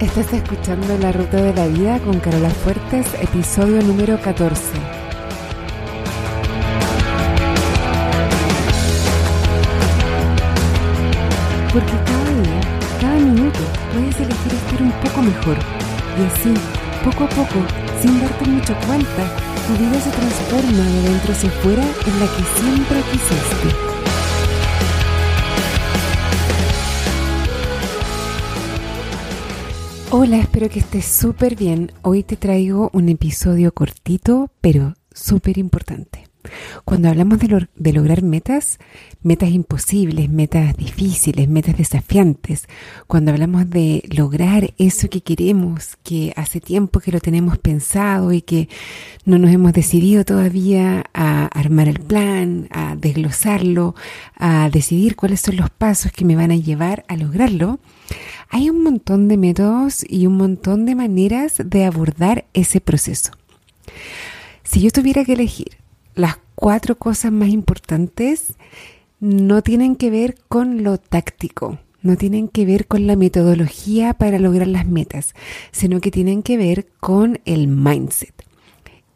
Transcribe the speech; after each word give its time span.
Estás 0.00 0.30
escuchando 0.30 0.98
La 0.98 1.10
Ruta 1.10 1.38
de 1.38 1.54
la 1.54 1.66
Vida 1.68 1.98
con 2.00 2.20
Carola 2.20 2.50
Fuertes, 2.50 3.06
episodio 3.18 3.80
número 3.80 4.20
14. 4.20 4.60
Porque 11.72 11.92
cada 12.04 12.30
día, 12.42 12.60
cada 13.00 13.14
minuto, 13.20 13.58
puedes 13.94 14.20
elegir 14.20 14.52
estar 14.52 14.82
un 14.82 14.92
poco 15.00 15.22
mejor. 15.22 15.56
Y 16.18 16.26
así, 16.26 16.54
poco 17.02 17.24
a 17.24 17.28
poco, 17.30 17.64
sin 18.02 18.20
darte 18.20 18.50
mucho 18.50 18.74
cuenta, 18.86 19.24
tu 19.66 19.82
vida 19.82 19.98
se 19.98 20.10
transforma 20.10 20.84
de 20.84 21.08
dentro 21.08 21.32
hacia 21.32 21.48
afuera 21.48 21.82
en 21.82 22.20
la 22.20 22.26
que 22.26 22.60
siempre 22.60 23.00
quisiste. 23.12 23.95
Hola, 30.12 30.38
espero 30.38 30.68
que 30.68 30.78
estés 30.78 31.04
súper 31.04 31.56
bien. 31.56 31.90
Hoy 32.02 32.22
te 32.22 32.36
traigo 32.36 32.90
un 32.92 33.08
episodio 33.08 33.72
cortito, 33.72 34.50
pero 34.60 34.94
súper 35.12 35.58
importante. 35.58 36.15
Cuando 36.84 37.08
hablamos 37.08 37.38
de, 37.38 37.92
lograr 37.92 38.22
metas, 38.22 38.78
metas 39.22 39.50
imposibles, 39.50 40.28
metas 40.30 40.76
difíciles, 40.76 41.48
metas 41.48 41.76
desafiantes, 41.76 42.68
cuando 43.06 43.32
hablamos 43.32 43.68
de 43.70 44.02
lograr 44.14 44.74
eso 44.78 45.08
que 45.08 45.20
queremos, 45.20 45.96
que 46.02 46.32
hace 46.36 46.60
tiempo 46.60 47.00
que 47.00 47.12
lo 47.12 47.20
tenemos 47.20 47.58
pensado 47.58 48.32
y 48.32 48.42
que 48.42 48.68
no 49.24 49.38
nos 49.38 49.50
hemos 49.50 49.72
decidido 49.72 50.24
todavía 50.24 51.04
a 51.14 51.46
armar 51.46 51.88
el 51.88 52.00
plan, 52.00 52.68
a 52.70 52.96
desglosarlo, 52.96 53.94
a 54.36 54.70
decidir 54.70 55.16
cuáles 55.16 55.40
son 55.40 55.56
los 55.56 55.70
pasos 55.70 56.12
que 56.12 56.24
me 56.24 56.36
van 56.36 56.50
a 56.50 56.56
llevar 56.56 57.04
a 57.08 57.16
lograrlo, 57.16 57.80
hay 58.48 58.70
un 58.70 58.82
montón 58.82 59.28
de 59.28 59.36
métodos 59.36 60.04
y 60.08 60.26
un 60.26 60.36
montón 60.36 60.86
de 60.86 60.94
maneras 60.94 61.54
de 61.64 61.84
abordar 61.84 62.44
ese 62.54 62.80
proceso. 62.80 63.32
Si 64.62 64.80
yo 64.80 64.90
tuviera 64.90 65.24
que 65.24 65.32
elegir 65.32 65.76
las 66.16 66.38
cuatro 66.56 66.98
cosas 66.98 67.30
más 67.30 67.50
importantes, 67.50 68.54
no 69.20 69.62
tienen 69.62 69.94
que 69.94 70.10
ver 70.10 70.36
con 70.48 70.82
lo 70.82 70.98
táctico, 70.98 71.78
no 72.02 72.16
tienen 72.16 72.48
que 72.48 72.64
ver 72.64 72.86
con 72.86 73.06
la 73.06 73.14
metodología 73.14 74.14
para 74.14 74.38
lograr 74.38 74.66
las 74.66 74.86
metas, 74.86 75.34
sino 75.70 76.00
que 76.00 76.10
tienen 76.10 76.42
que 76.42 76.56
ver 76.56 76.88
con 76.98 77.40
el 77.44 77.68
mindset. 77.68 78.34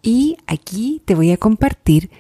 Y 0.03 0.37
aquí 0.47 1.03
te 1.05 1.15
voy 1.15 1.33
a 1.33 1.37
compartir 1.37 2.11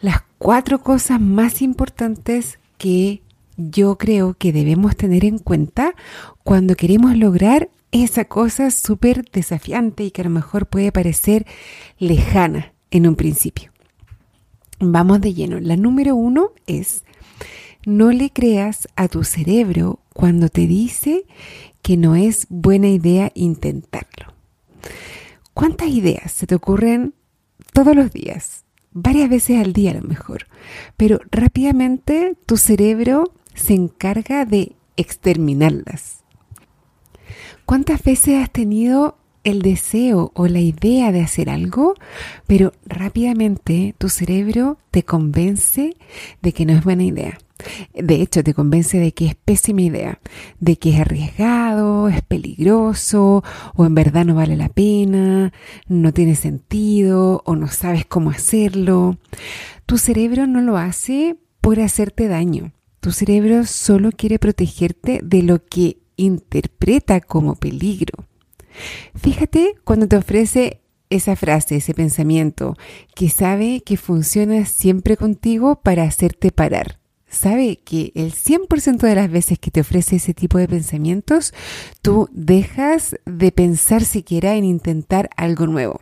las 0.00 0.22
cuatro 0.38 0.80
cosas 0.80 1.20
más 1.20 1.62
importantes 1.62 2.58
que 2.78 3.22
yo 3.56 3.96
creo 3.98 4.34
que 4.34 4.52
debemos 4.52 4.96
tener 4.96 5.24
en 5.24 5.38
cuenta 5.38 5.94
cuando 6.42 6.74
queremos 6.74 7.16
lograr 7.16 7.70
esa 7.92 8.24
cosa 8.24 8.70
súper 8.70 9.24
desafiante 9.30 10.04
y 10.04 10.10
que 10.10 10.22
a 10.22 10.24
lo 10.24 10.30
mejor 10.30 10.66
puede 10.66 10.90
parecer 10.92 11.46
lejana 11.98 12.72
en 12.90 13.06
un 13.06 13.14
principio. 13.14 13.73
Vamos 14.92 15.20
de 15.20 15.34
lleno. 15.34 15.60
La 15.60 15.76
número 15.76 16.14
uno 16.14 16.52
es, 16.66 17.04
no 17.86 18.12
le 18.12 18.30
creas 18.30 18.88
a 18.96 19.08
tu 19.08 19.24
cerebro 19.24 20.00
cuando 20.12 20.48
te 20.48 20.66
dice 20.66 21.26
que 21.82 21.96
no 21.96 22.16
es 22.16 22.46
buena 22.48 22.88
idea 22.88 23.30
intentarlo. 23.34 24.32
¿Cuántas 25.52 25.88
ideas 25.88 26.32
se 26.32 26.46
te 26.46 26.54
ocurren 26.54 27.14
todos 27.72 27.94
los 27.94 28.10
días? 28.12 28.64
Varias 28.92 29.28
veces 29.28 29.60
al 29.60 29.72
día 29.72 29.90
a 29.90 29.94
lo 29.94 30.02
mejor. 30.02 30.46
Pero 30.96 31.20
rápidamente 31.30 32.36
tu 32.46 32.56
cerebro 32.56 33.32
se 33.54 33.74
encarga 33.74 34.44
de 34.44 34.76
exterminarlas. 34.96 36.24
¿Cuántas 37.66 38.02
veces 38.02 38.42
has 38.42 38.50
tenido 38.50 39.16
el 39.44 39.62
deseo 39.62 40.32
o 40.34 40.48
la 40.48 40.60
idea 40.60 41.12
de 41.12 41.20
hacer 41.20 41.48
algo, 41.50 41.94
pero 42.46 42.72
rápidamente 42.86 43.94
tu 43.98 44.08
cerebro 44.08 44.78
te 44.90 45.04
convence 45.04 45.94
de 46.42 46.52
que 46.52 46.66
no 46.66 46.72
es 46.72 46.82
buena 46.82 47.04
idea? 47.04 47.38
De 47.94 48.20
hecho, 48.20 48.42
te 48.42 48.52
convence 48.52 48.98
de 48.98 49.12
que 49.12 49.26
es 49.26 49.34
pésima 49.34 49.82
idea, 49.82 50.18
de 50.60 50.76
que 50.76 50.90
es 50.90 51.00
arriesgado, 51.00 52.08
es 52.08 52.22
peligroso, 52.22 53.44
o 53.74 53.86
en 53.86 53.94
verdad 53.94 54.24
no 54.24 54.34
vale 54.34 54.56
la 54.56 54.68
pena, 54.68 55.52
no 55.86 56.12
tiene 56.12 56.34
sentido, 56.34 57.42
o 57.44 57.56
no 57.56 57.68
sabes 57.68 58.04
cómo 58.06 58.30
hacerlo. 58.30 59.18
Tu 59.86 59.98
cerebro 59.98 60.46
no 60.46 60.60
lo 60.60 60.76
hace 60.76 61.36
por 61.60 61.80
hacerte 61.80 62.28
daño. 62.28 62.72
Tu 63.00 63.12
cerebro 63.12 63.64
solo 63.66 64.10
quiere 64.12 64.38
protegerte 64.38 65.20
de 65.22 65.42
lo 65.42 65.64
que 65.64 65.98
interpreta 66.16 67.20
como 67.20 67.54
peligro. 67.54 68.24
Fíjate 69.14 69.74
cuando 69.84 70.08
te 70.08 70.16
ofrece 70.16 70.80
esa 71.10 71.36
frase, 71.36 71.76
ese 71.76 71.94
pensamiento, 71.94 72.76
que 73.14 73.28
sabe 73.28 73.82
que 73.82 73.96
funciona 73.96 74.64
siempre 74.64 75.16
contigo 75.16 75.76
para 75.76 76.04
hacerte 76.04 76.50
parar. 76.50 76.98
Sabe 77.28 77.76
que 77.76 78.12
el 78.14 78.32
100% 78.32 78.98
de 78.98 79.14
las 79.14 79.30
veces 79.30 79.58
que 79.58 79.70
te 79.70 79.80
ofrece 79.80 80.16
ese 80.16 80.34
tipo 80.34 80.58
de 80.58 80.68
pensamientos, 80.68 81.52
tú 82.00 82.28
dejas 82.32 83.16
de 83.26 83.50
pensar 83.52 84.04
siquiera 84.04 84.54
en 84.54 84.64
intentar 84.64 85.30
algo 85.36 85.66
nuevo. 85.66 86.00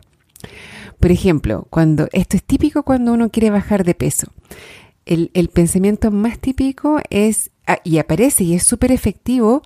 Por 0.99 1.11
ejemplo, 1.11 1.67
cuando 1.69 2.07
esto 2.11 2.37
es 2.37 2.43
típico 2.43 2.83
cuando 2.83 3.13
uno 3.13 3.29
quiere 3.29 3.49
bajar 3.49 3.83
de 3.83 3.95
peso 3.95 4.31
el, 5.05 5.49
pensamiento 5.49 6.11
más 6.11 6.39
típico 6.39 6.99
es, 7.09 7.51
ah, 7.67 7.79
y 7.83 7.97
aparece 7.97 8.43
y 8.43 8.53
es 8.53 8.63
súper 8.63 8.91
efectivo 8.91 9.63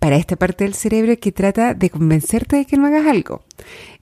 para 0.00 0.16
esta 0.16 0.34
parte 0.34 0.64
del 0.64 0.74
cerebro 0.74 1.16
que 1.18 1.30
trata 1.30 1.74
de 1.74 1.90
convencerte 1.90 2.56
de 2.56 2.64
que 2.64 2.76
no 2.76 2.86
hagas 2.86 3.06
algo. 3.06 3.44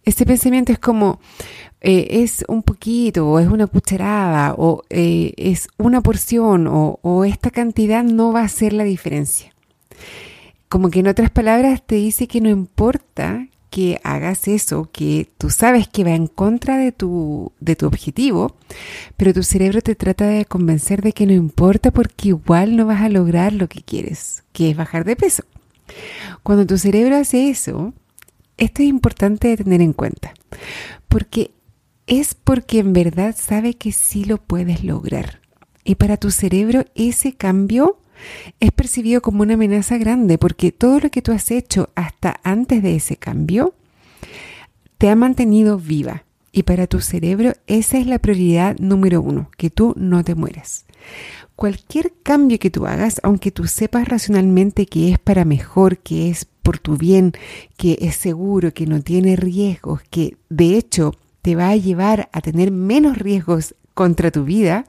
Este 0.05 0.25
pensamiento 0.25 0.73
es 0.73 0.79
como, 0.79 1.21
eh, 1.81 2.23
es 2.23 2.45
un 2.49 2.63
poquito, 2.63 3.29
o 3.29 3.41
es 3.41 3.49
una 3.49 3.67
cucharada, 3.67 4.55
o 4.57 4.85
eh, 4.91 5.35
es 5.37 5.69
una 5.77 6.01
porción, 6.01 6.69
o, 6.71 7.25
esta 7.25 7.51
cantidad 7.51 8.05
no 8.05 8.33
va 8.33 8.43
a 8.43 8.45
hacer 8.45 8.73
la 8.73 8.85
diferencia. 8.85 9.53
Como 10.69 10.89
que 10.89 11.01
en 11.01 11.09
otras 11.09 11.31
palabras 11.31 11.83
te 11.85 11.97
dice 11.97 12.29
que 12.29 12.41
no 12.41 12.49
importa 12.49 13.49
que 13.71 14.01
hagas 14.05 14.49
eso, 14.49 14.89
que 14.93 15.29
tú 15.37 15.51
sabes 15.51 15.89
que 15.89 16.05
va 16.05 16.13
en 16.13 16.29
contra 16.29 16.79
de 16.79 16.93
tu, 16.93 17.53
de 17.61 17.75
tu 17.75 17.87
objetivo, 17.87 18.55
pero 19.17 19.35
tu 19.35 19.43
cerebro 19.43 19.83
te 19.83 19.95
trata 19.97 20.27
de 20.29 20.45
convencer 20.45 21.03
de 21.03 21.13
que 21.13 21.27
no 21.27 21.33
importa 21.33 21.91
porque 21.91 22.29
igual 22.29 22.77
no 22.77 22.87
vas 22.87 23.03
a 23.03 23.09
lograr 23.09 23.53
lo 23.53 23.69
que 23.69 23.83
quieres, 23.83 24.45
que 24.53 24.71
es 24.71 24.77
bajar 24.77 25.05
de 25.05 25.17
peso. 25.17 25.43
Cuando 26.43 26.67
tu 26.67 26.79
cerebro 26.79 27.17
hace 27.17 27.51
eso, 27.51 27.93
esto 28.57 28.83
es 28.83 28.89
importante 28.89 29.49
de 29.49 29.57
tener 29.59 29.81
en 29.81 29.93
cuenta, 29.93 30.35
porque 31.09 31.53
es 32.07 32.35
porque 32.35 32.79
en 32.79 32.93
verdad 32.93 33.37
sabe 33.39 33.75
que 33.75 33.93
sí 33.93 34.25
lo 34.25 34.39
puedes 34.39 34.83
lograr. 34.83 35.41
Y 35.85 35.95
para 35.95 36.17
tu 36.17 36.31
cerebro 36.31 36.85
ese 36.95 37.35
cambio 37.35 37.99
es 38.61 38.73
percibido 38.73 39.23
como 39.23 39.43
una 39.43 39.55
amenaza 39.55 39.97
grande 39.99 40.39
porque 40.39 40.73
todo 40.73 41.01
lo 41.01 41.11
que 41.11 41.23
tú 41.23 41.33
has 41.33 41.51
hecho 41.51 41.91
hasta 41.95 42.41
antes 42.43 42.83
de 42.83 42.97
ese 42.97 43.17
cambio 43.17 43.75
te 44.99 45.09
ha 45.11 45.17
mantenido 45.17 45.79
viva. 45.79 46.25
Y 46.51 46.65
para 46.65 46.87
tu 46.87 47.01
cerebro 47.01 47.53
esa 47.67 47.99
es 47.99 48.07
la 48.07 48.19
prioridad 48.19 48.77
número 48.79 49.21
uno, 49.23 49.51
que 49.57 49.71
tú 49.71 49.95
no 49.97 50.25
te 50.25 50.35
mueras. 50.35 50.87
Cualquier 51.59 52.13
cambio 52.23 52.61
que 52.61 52.71
tú 52.71 52.87
hagas, 52.87 53.21
aunque 53.25 53.51
tú 53.51 53.67
sepas 53.67 54.07
racionalmente 54.07 54.87
que 54.87 55.11
es 55.11 55.19
para 55.19 55.45
mejor, 55.45 55.99
que 55.99 56.31
es 56.31 56.45
por 56.45 56.79
tu 56.79 56.97
bien, 56.97 57.33
que 57.77 57.99
es 58.01 58.15
seguro, 58.15 58.73
que 58.73 58.87
no 58.87 59.01
tiene 59.01 59.35
riesgos, 59.35 60.03
que 60.09 60.37
de 60.51 60.79
hecho 60.79 61.17
te 61.43 61.57
va 61.57 61.71
a 61.71 61.77
llevar 61.77 62.29
a 62.31 62.43
tener 62.43 62.71
menos 62.71 63.19
riesgos 63.19 63.75
contra 63.93 64.31
tu 64.31 64.45
vida, 64.45 64.85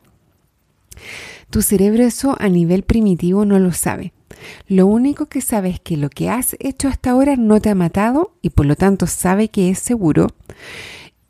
tu 1.50 1.63
cerebro 1.63 2.03
eso 2.03 2.35
a 2.38 2.50
nivel 2.50 2.84
primitivo 2.84 3.46
no 3.46 3.57
lo 3.57 3.74
sabe. 3.74 4.13
Lo 4.68 4.86
único 4.86 5.25
que 5.25 5.41
sabe 5.41 5.72
es 5.72 5.80
que 5.80 5.98
lo 5.98 6.12
que 6.12 6.30
has 6.30 6.56
hecho 6.60 6.88
hasta 6.88 7.10
ahora 7.10 7.36
no 7.36 7.60
te 7.60 7.72
ha 7.72 7.75
matado 7.75 8.36
y 8.44 8.51
por 8.51 8.68
lo 8.68 8.75
tanto 8.75 9.07
sabe 9.07 9.48
que 9.48 9.72
es 9.72 9.80
seguro. 9.80 10.27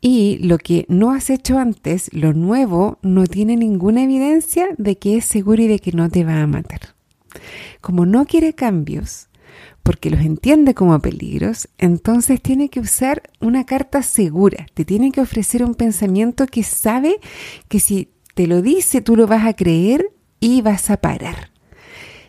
Y 0.00 0.38
lo 0.38 0.58
que 0.58 0.86
no 0.88 1.10
has 1.10 1.28
hecho 1.28 1.58
antes, 1.58 2.12
lo 2.14 2.32
nuevo, 2.32 2.98
no 3.02 3.26
tiene 3.26 3.56
ninguna 3.56 4.04
evidencia 4.04 4.68
de 4.78 4.96
que 4.98 5.18
es 5.18 5.26
seguro 5.26 5.62
y 5.62 5.66
de 5.66 5.78
que 5.78 5.92
no 5.92 6.08
te 6.08 6.24
va 6.24 6.40
a 6.40 6.46
matar. 6.46 6.94
Como 7.80 8.06
no 8.06 8.24
quiere 8.24 8.54
cambios, 8.54 9.28
porque 9.82 10.10
los 10.10 10.20
entiende 10.20 10.74
como 10.74 10.98
peligros, 11.00 11.68
entonces 11.78 12.40
tiene 12.40 12.68
que 12.68 12.80
usar 12.80 13.22
una 13.40 13.64
carta 13.64 14.02
segura, 14.02 14.66
te 14.74 14.84
tiene 14.84 15.12
que 15.12 15.20
ofrecer 15.20 15.64
un 15.64 15.74
pensamiento 15.74 16.46
que 16.46 16.62
sabe 16.62 17.16
que 17.68 17.80
si 17.80 18.08
te 18.34 18.46
lo 18.46 18.62
dice, 18.62 19.00
tú 19.00 19.16
lo 19.16 19.26
vas 19.26 19.46
a 19.46 19.54
creer 19.54 20.10
y 20.38 20.62
vas 20.62 20.90
a 20.90 20.98
parar. 20.98 21.50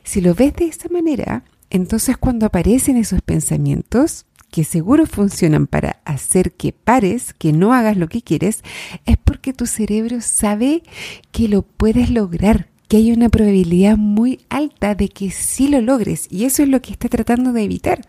Si 0.03 0.21
lo 0.21 0.33
ves 0.33 0.55
de 0.55 0.65
esa 0.65 0.89
manera, 0.89 1.43
entonces 1.69 2.17
cuando 2.17 2.45
aparecen 2.45 2.97
esos 2.97 3.21
pensamientos, 3.21 4.25
que 4.51 4.65
seguro 4.65 5.05
funcionan 5.07 5.65
para 5.65 6.01
hacer 6.05 6.51
que 6.51 6.73
pares, 6.73 7.33
que 7.33 7.53
no 7.53 7.73
hagas 7.73 7.97
lo 7.97 8.07
que 8.09 8.21
quieres, 8.21 8.63
es 9.05 9.17
porque 9.17 9.53
tu 9.53 9.65
cerebro 9.65 10.19
sabe 10.21 10.83
que 11.31 11.47
lo 11.47 11.61
puedes 11.61 12.09
lograr, 12.09 12.67
que 12.89 12.97
hay 12.97 13.13
una 13.13 13.29
probabilidad 13.29 13.95
muy 13.95 14.41
alta 14.49 14.93
de 14.93 15.07
que 15.07 15.31
sí 15.31 15.69
lo 15.69 15.81
logres 15.81 16.27
y 16.29 16.43
eso 16.43 16.61
es 16.61 16.69
lo 16.69 16.81
que 16.81 16.91
está 16.91 17.07
tratando 17.07 17.53
de 17.53 17.63
evitar. 17.63 18.01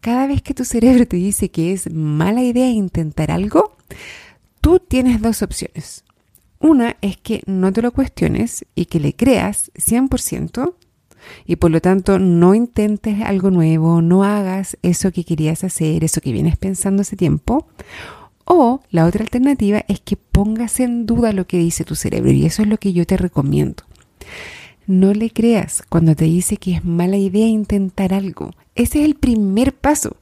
Cada 0.00 0.26
vez 0.26 0.42
que 0.42 0.54
tu 0.54 0.64
cerebro 0.64 1.06
te 1.06 1.16
dice 1.16 1.50
que 1.50 1.72
es 1.72 1.92
mala 1.92 2.42
idea 2.42 2.68
intentar 2.68 3.30
algo, 3.30 3.76
tú 4.60 4.80
tienes 4.80 5.22
dos 5.22 5.42
opciones. 5.42 6.04
Una 6.58 6.96
es 7.00 7.16
que 7.16 7.42
no 7.46 7.72
te 7.72 7.80
lo 7.80 7.92
cuestiones 7.92 8.66
y 8.74 8.86
que 8.86 9.00
le 9.00 9.14
creas 9.14 9.70
100% 9.74 10.74
y 11.46 11.56
por 11.56 11.70
lo 11.70 11.80
tanto 11.80 12.18
no 12.18 12.54
intentes 12.54 13.20
algo 13.22 13.50
nuevo, 13.50 14.02
no 14.02 14.24
hagas 14.24 14.78
eso 14.82 15.12
que 15.12 15.24
querías 15.24 15.64
hacer, 15.64 16.04
eso 16.04 16.20
que 16.20 16.32
vienes 16.32 16.56
pensando 16.56 17.02
hace 17.02 17.16
tiempo. 17.16 17.66
O 18.44 18.80
la 18.90 19.06
otra 19.06 19.22
alternativa 19.22 19.84
es 19.86 20.00
que 20.00 20.16
pongas 20.16 20.80
en 20.80 21.06
duda 21.06 21.32
lo 21.32 21.46
que 21.46 21.58
dice 21.58 21.84
tu 21.84 21.94
cerebro 21.94 22.32
y 22.32 22.46
eso 22.46 22.62
es 22.62 22.68
lo 22.68 22.78
que 22.78 22.92
yo 22.92 23.06
te 23.06 23.16
recomiendo. 23.16 23.84
No 24.86 25.14
le 25.14 25.30
creas 25.30 25.84
cuando 25.88 26.16
te 26.16 26.24
dice 26.24 26.56
que 26.56 26.74
es 26.74 26.84
mala 26.84 27.16
idea 27.16 27.46
intentar 27.46 28.12
algo. 28.12 28.50
Ese 28.74 29.00
es 29.00 29.04
el 29.04 29.14
primer 29.14 29.72
paso. 29.72 30.16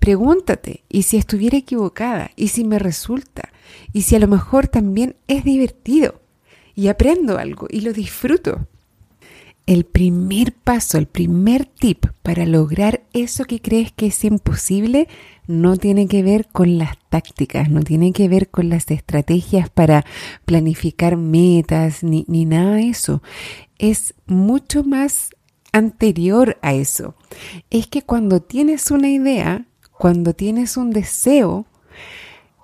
Pregúntate, 0.00 0.82
¿y 0.88 1.02
si 1.02 1.18
estuviera 1.18 1.58
equivocada? 1.58 2.30
¿Y 2.34 2.48
si 2.48 2.64
me 2.64 2.78
resulta? 2.78 3.50
¿Y 3.92 4.02
si 4.02 4.16
a 4.16 4.18
lo 4.18 4.26
mejor 4.26 4.66
también 4.66 5.14
es 5.28 5.44
divertido? 5.44 6.22
Y 6.74 6.88
aprendo 6.88 7.38
algo 7.38 7.68
y 7.70 7.82
lo 7.82 7.92
disfruto. 7.92 8.66
El 9.70 9.84
primer 9.84 10.52
paso, 10.52 10.98
el 10.98 11.06
primer 11.06 11.64
tip 11.64 12.06
para 12.24 12.44
lograr 12.44 13.04
eso 13.12 13.44
que 13.44 13.60
crees 13.60 13.92
que 13.92 14.06
es 14.06 14.24
imposible 14.24 15.06
no 15.46 15.76
tiene 15.76 16.08
que 16.08 16.24
ver 16.24 16.48
con 16.48 16.76
las 16.76 16.98
tácticas, 17.08 17.70
no 17.70 17.82
tiene 17.82 18.12
que 18.12 18.28
ver 18.28 18.48
con 18.50 18.68
las 18.68 18.90
estrategias 18.90 19.70
para 19.70 20.04
planificar 20.44 21.16
metas, 21.16 22.02
ni, 22.02 22.24
ni 22.26 22.46
nada 22.46 22.74
de 22.74 22.88
eso. 22.88 23.22
Es 23.78 24.14
mucho 24.26 24.82
más 24.82 25.30
anterior 25.70 26.58
a 26.62 26.74
eso. 26.74 27.14
Es 27.70 27.86
que 27.86 28.02
cuando 28.02 28.42
tienes 28.42 28.90
una 28.90 29.08
idea, 29.08 29.66
cuando 29.96 30.34
tienes 30.34 30.76
un 30.76 30.90
deseo 30.90 31.64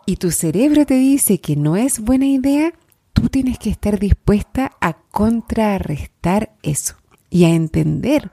y 0.06 0.16
tu 0.16 0.32
cerebro 0.32 0.84
te 0.84 0.94
dice 0.94 1.38
que 1.38 1.54
no 1.54 1.76
es 1.76 2.00
buena 2.00 2.26
idea, 2.26 2.72
tú 3.16 3.30
tienes 3.30 3.58
que 3.58 3.70
estar 3.70 3.98
dispuesta 3.98 4.72
a 4.78 4.92
contrarrestar 4.92 6.52
eso 6.62 6.96
y 7.30 7.44
a 7.44 7.48
entender 7.48 8.30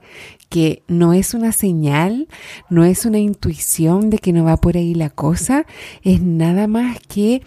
que 0.49 0.83
no 0.89 1.13
es 1.13 1.33
una 1.33 1.53
señal, 1.53 2.27
no 2.69 2.83
es 2.83 3.05
una 3.05 3.17
intuición 3.17 4.09
de 4.09 4.17
que 4.19 4.33
no 4.33 4.43
va 4.43 4.57
por 4.57 4.75
ahí 4.75 4.93
la 4.93 5.09
cosa, 5.09 5.65
es 6.03 6.21
nada 6.21 6.67
más 6.67 6.99
que 6.99 7.43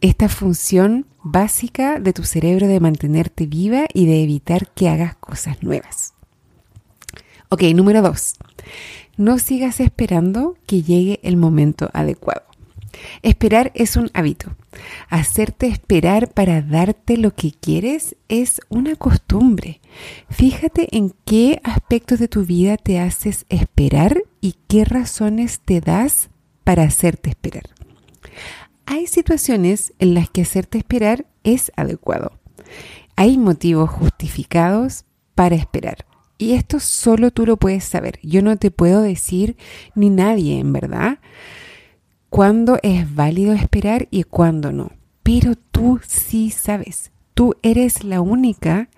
esta 0.00 0.30
función 0.30 1.06
básica 1.22 2.00
de 2.00 2.14
tu 2.14 2.24
cerebro 2.24 2.66
de 2.66 2.80
mantenerte 2.80 3.46
viva 3.46 3.84
y 3.92 4.06
de 4.06 4.22
evitar 4.22 4.72
que 4.72 4.88
hagas 4.88 5.14
cosas 5.16 5.62
nuevas. 5.62 6.14
Ok, 7.50 7.64
número 7.74 8.00
dos. 8.00 8.36
No 9.18 9.38
sigas 9.38 9.80
esperando 9.80 10.56
que 10.66 10.82
llegue 10.82 11.20
el 11.22 11.36
momento 11.36 11.90
adecuado. 11.92 12.44
Esperar 13.22 13.72
es 13.74 13.96
un 13.96 14.10
hábito. 14.14 14.56
Hacerte 15.08 15.66
esperar 15.66 16.32
para 16.32 16.62
darte 16.62 17.16
lo 17.16 17.34
que 17.34 17.52
quieres 17.52 18.16
es 18.28 18.60
una 18.68 18.96
costumbre. 18.96 19.80
Fíjate 20.30 20.96
en 20.96 21.14
qué 21.24 21.60
aspectos 21.64 22.18
de 22.18 22.28
tu 22.28 22.44
vida 22.44 22.76
te 22.76 23.00
haces 23.00 23.46
esperar 23.48 24.22
y 24.40 24.56
qué 24.68 24.84
razones 24.84 25.60
te 25.60 25.80
das 25.80 26.30
para 26.64 26.84
hacerte 26.84 27.30
esperar. 27.30 27.64
Hay 28.86 29.06
situaciones 29.06 29.92
en 29.98 30.14
las 30.14 30.30
que 30.30 30.42
hacerte 30.42 30.78
esperar 30.78 31.26
es 31.44 31.72
adecuado. 31.76 32.32
Hay 33.16 33.36
motivos 33.36 33.90
justificados 33.90 35.04
para 35.34 35.56
esperar. 35.56 36.06
Y 36.38 36.52
esto 36.52 36.78
solo 36.78 37.32
tú 37.32 37.46
lo 37.46 37.56
puedes 37.56 37.84
saber. 37.84 38.20
Yo 38.22 38.42
no 38.42 38.56
te 38.56 38.70
puedo 38.70 39.02
decir 39.02 39.56
ni 39.94 40.08
nadie, 40.08 40.60
en 40.60 40.72
verdad 40.72 41.18
cuándo 42.30 42.78
es 42.82 43.14
válido 43.14 43.52
esperar 43.52 44.08
y 44.10 44.24
cuándo 44.24 44.72
no. 44.72 44.92
Pero 45.22 45.54
tú 45.56 46.00
sí 46.06 46.50
sabes, 46.50 47.12
tú 47.34 47.54
eres 47.62 48.04
la 48.04 48.20
única 48.20 48.88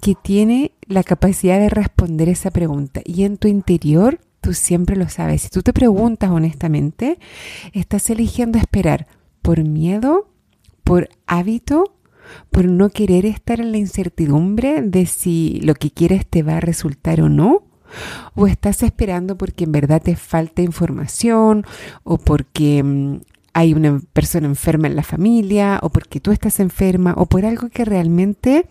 que 0.00 0.14
tiene 0.14 0.72
la 0.86 1.02
capacidad 1.02 1.58
de 1.58 1.68
responder 1.68 2.28
esa 2.28 2.50
pregunta 2.50 3.00
y 3.04 3.24
en 3.24 3.36
tu 3.38 3.48
interior 3.48 4.20
tú 4.40 4.52
siempre 4.52 4.96
lo 4.96 5.08
sabes. 5.08 5.42
Si 5.42 5.48
tú 5.48 5.62
te 5.62 5.72
preguntas 5.72 6.30
honestamente, 6.30 7.18
estás 7.72 8.10
eligiendo 8.10 8.58
esperar 8.58 9.06
por 9.42 9.64
miedo, 9.64 10.28
por 10.84 11.08
hábito, 11.26 11.96
por 12.50 12.66
no 12.66 12.90
querer 12.90 13.26
estar 13.26 13.60
en 13.60 13.72
la 13.72 13.78
incertidumbre 13.78 14.82
de 14.82 15.06
si 15.06 15.60
lo 15.62 15.74
que 15.74 15.90
quieres 15.90 16.26
te 16.26 16.42
va 16.42 16.56
a 16.56 16.60
resultar 16.60 17.20
o 17.20 17.28
no, 17.28 17.65
o 18.34 18.46
estás 18.46 18.82
esperando 18.82 19.36
porque 19.36 19.64
en 19.64 19.72
verdad 19.72 20.02
te 20.02 20.16
falta 20.16 20.62
información 20.62 21.64
o 22.04 22.18
porque 22.18 22.82
mm, 22.82 23.16
hay 23.56 23.72
una 23.72 24.00
persona 24.12 24.46
enferma 24.46 24.86
en 24.86 24.96
la 24.96 25.02
familia 25.02 25.80
o 25.82 25.88
porque 25.88 26.20
tú 26.20 26.30
estás 26.30 26.60
enferma 26.60 27.14
o 27.16 27.24
por 27.24 27.46
algo 27.46 27.70
que 27.70 27.86
realmente 27.86 28.66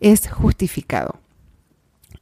es 0.00 0.28
justificado. 0.30 1.20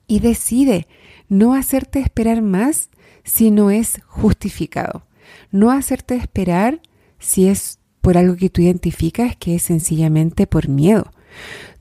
Y 0.06 0.20
decide 0.20 0.86
no 1.28 1.54
hacerte 1.54 1.98
esperar 1.98 2.40
más 2.40 2.88
si 3.24 3.50
no 3.50 3.70
es 3.70 4.00
justificado. 4.06 5.06
No 5.50 5.72
hacerte 5.72 6.14
esperar 6.14 6.80
si 7.18 7.48
es 7.48 7.80
por 8.00 8.16
algo 8.16 8.36
que 8.36 8.48
tú 8.48 8.62
identificas 8.62 9.36
que 9.36 9.56
es 9.56 9.64
sencillamente 9.64 10.46
por 10.46 10.68
miedo. 10.68 11.10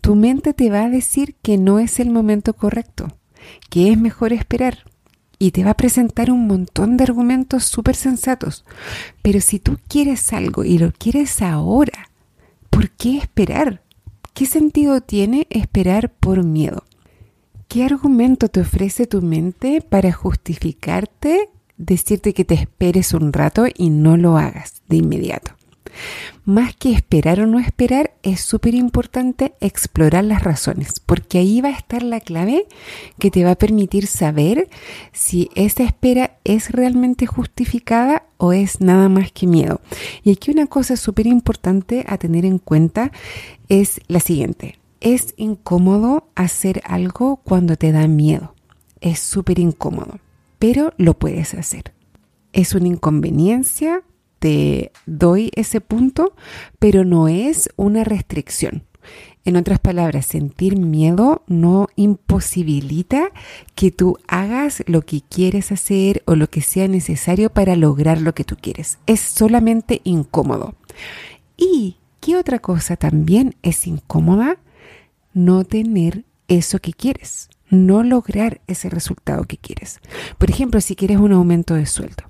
Tu 0.02 0.16
mente 0.16 0.54
te 0.54 0.70
va 0.70 0.86
a 0.86 0.90
decir 0.90 1.36
que 1.42 1.58
no 1.58 1.78
es 1.78 2.00
el 2.00 2.10
momento 2.10 2.54
correcto 2.54 3.08
que 3.70 3.92
es 3.92 3.98
mejor 3.98 4.34
esperar. 4.34 4.86
Y 5.40 5.52
te 5.52 5.64
va 5.64 5.72
a 5.72 5.78
presentar 5.78 6.32
un 6.32 6.48
montón 6.48 6.98
de 6.98 7.04
argumentos 7.04 7.64
súper 7.64 7.96
sensatos. 7.96 8.66
Pero 9.22 9.40
si 9.40 9.60
tú 9.60 9.78
quieres 9.88 10.34
algo 10.34 10.64
y 10.64 10.80
lo 10.80 10.92
quieres 10.92 11.42
ahora, 11.42 12.10
¿por 12.70 12.90
qué 12.90 13.18
esperar? 13.18 13.82
¿Qué 14.34 14.46
sentido 14.46 15.02
tiene 15.02 15.48
esperar 15.50 16.12
por 16.12 16.44
miedo? 16.44 16.84
¿Qué 17.68 17.84
argumento 17.84 18.48
te 18.48 18.62
ofrece 18.62 19.08
tu 19.08 19.22
mente 19.22 19.82
para 19.82 20.14
justificarte, 20.14 21.50
decirte 21.76 22.34
que 22.34 22.46
te 22.46 22.56
esperes 22.56 23.14
un 23.14 23.34
rato 23.34 23.66
y 23.76 23.90
no 23.90 24.16
lo 24.16 24.38
hagas 24.38 24.82
de 24.88 24.98
inmediato? 24.98 25.57
Más 26.46 26.76
que 26.76 26.94
esperar 26.94 27.40
o 27.40 27.48
no 27.48 27.60
esperar, 27.60 28.14
es 28.24 28.42
súper 28.42 28.74
importante 28.74 29.54
explorar 29.60 30.24
las 30.24 30.44
razones, 30.44 31.02
porque 31.06 31.40
ahí 31.40 31.62
va 31.62 31.70
a 31.70 31.78
estar 31.78 32.04
la 32.04 32.20
clave 32.20 32.68
que 33.20 33.32
te 33.32 33.44
va 33.44 33.52
a 33.52 33.58
permitir 33.58 34.08
saber 34.08 34.70
si 35.12 35.50
esa 35.56 35.84
espera 35.84 36.38
es 36.44 36.72
realmente 36.72 37.26
justificada 37.26 38.24
o 38.38 38.54
es 38.54 38.82
nada 38.82 39.10
más 39.10 39.32
que 39.32 39.48
miedo. 39.48 39.82
Y 40.24 40.32
aquí 40.32 40.52
una 40.52 40.68
cosa 40.68 40.96
súper 40.96 41.28
importante 41.28 42.06
a 42.08 42.18
tener 42.18 42.46
en 42.46 42.60
cuenta 42.60 43.12
es 43.70 44.00
la 44.08 44.20
siguiente. 44.20 44.80
Es 45.02 45.34
incómodo 45.38 46.28
hacer 46.36 46.82
algo 46.86 47.38
cuando 47.38 47.76
te 47.76 47.92
da 47.92 48.08
miedo. 48.08 48.54
Es 49.02 49.20
súper 49.20 49.60
incómodo, 49.60 50.20
pero 50.60 50.94
lo 50.98 51.18
puedes 51.18 51.54
hacer. 51.54 51.94
Es 52.54 52.74
una 52.74 52.88
inconveniencia, 52.88 54.02
te 54.40 54.92
doy 55.06 55.52
ese 55.56 55.82
punto, 55.82 56.36
pero 56.80 57.04
no 57.06 57.28
es 57.28 57.70
una 57.76 58.04
restricción. 58.04 58.84
En 59.46 59.56
otras 59.56 59.80
palabras, 59.80 60.26
sentir 60.26 60.78
miedo 60.78 61.44
no 61.48 61.88
imposibilita 61.96 63.30
que 63.76 63.92
tú 63.92 64.18
hagas 64.28 64.84
lo 64.88 65.04
que 65.04 65.22
quieres 65.22 65.72
hacer 65.72 66.22
o 66.26 66.36
lo 66.36 66.50
que 66.50 66.60
sea 66.60 66.90
necesario 66.90 67.50
para 67.50 67.78
lograr 67.78 68.20
lo 68.22 68.34
que 68.36 68.44
tú 68.44 68.58
quieres. 68.60 68.98
Es 69.06 69.22
solamente 69.22 70.02
incómodo. 70.04 70.76
¿Y 71.56 71.96
qué 72.20 72.36
otra 72.36 72.60
cosa 72.60 72.98
también 72.98 73.56
es 73.62 73.88
incómoda? 73.88 74.58
No 75.34 75.64
tener 75.64 76.26
eso 76.50 76.80
que 76.80 76.92
quieres, 76.92 77.50
no 77.70 78.04
lograr 78.04 78.60
ese 78.68 78.90
resultado 78.90 79.46
que 79.46 79.58
quieres. 79.58 80.00
Por 80.38 80.50
ejemplo, 80.50 80.82
si 80.82 80.98
quieres 80.98 81.20
un 81.20 81.32
aumento 81.32 81.74
de 81.74 81.86
sueldo 81.86 82.26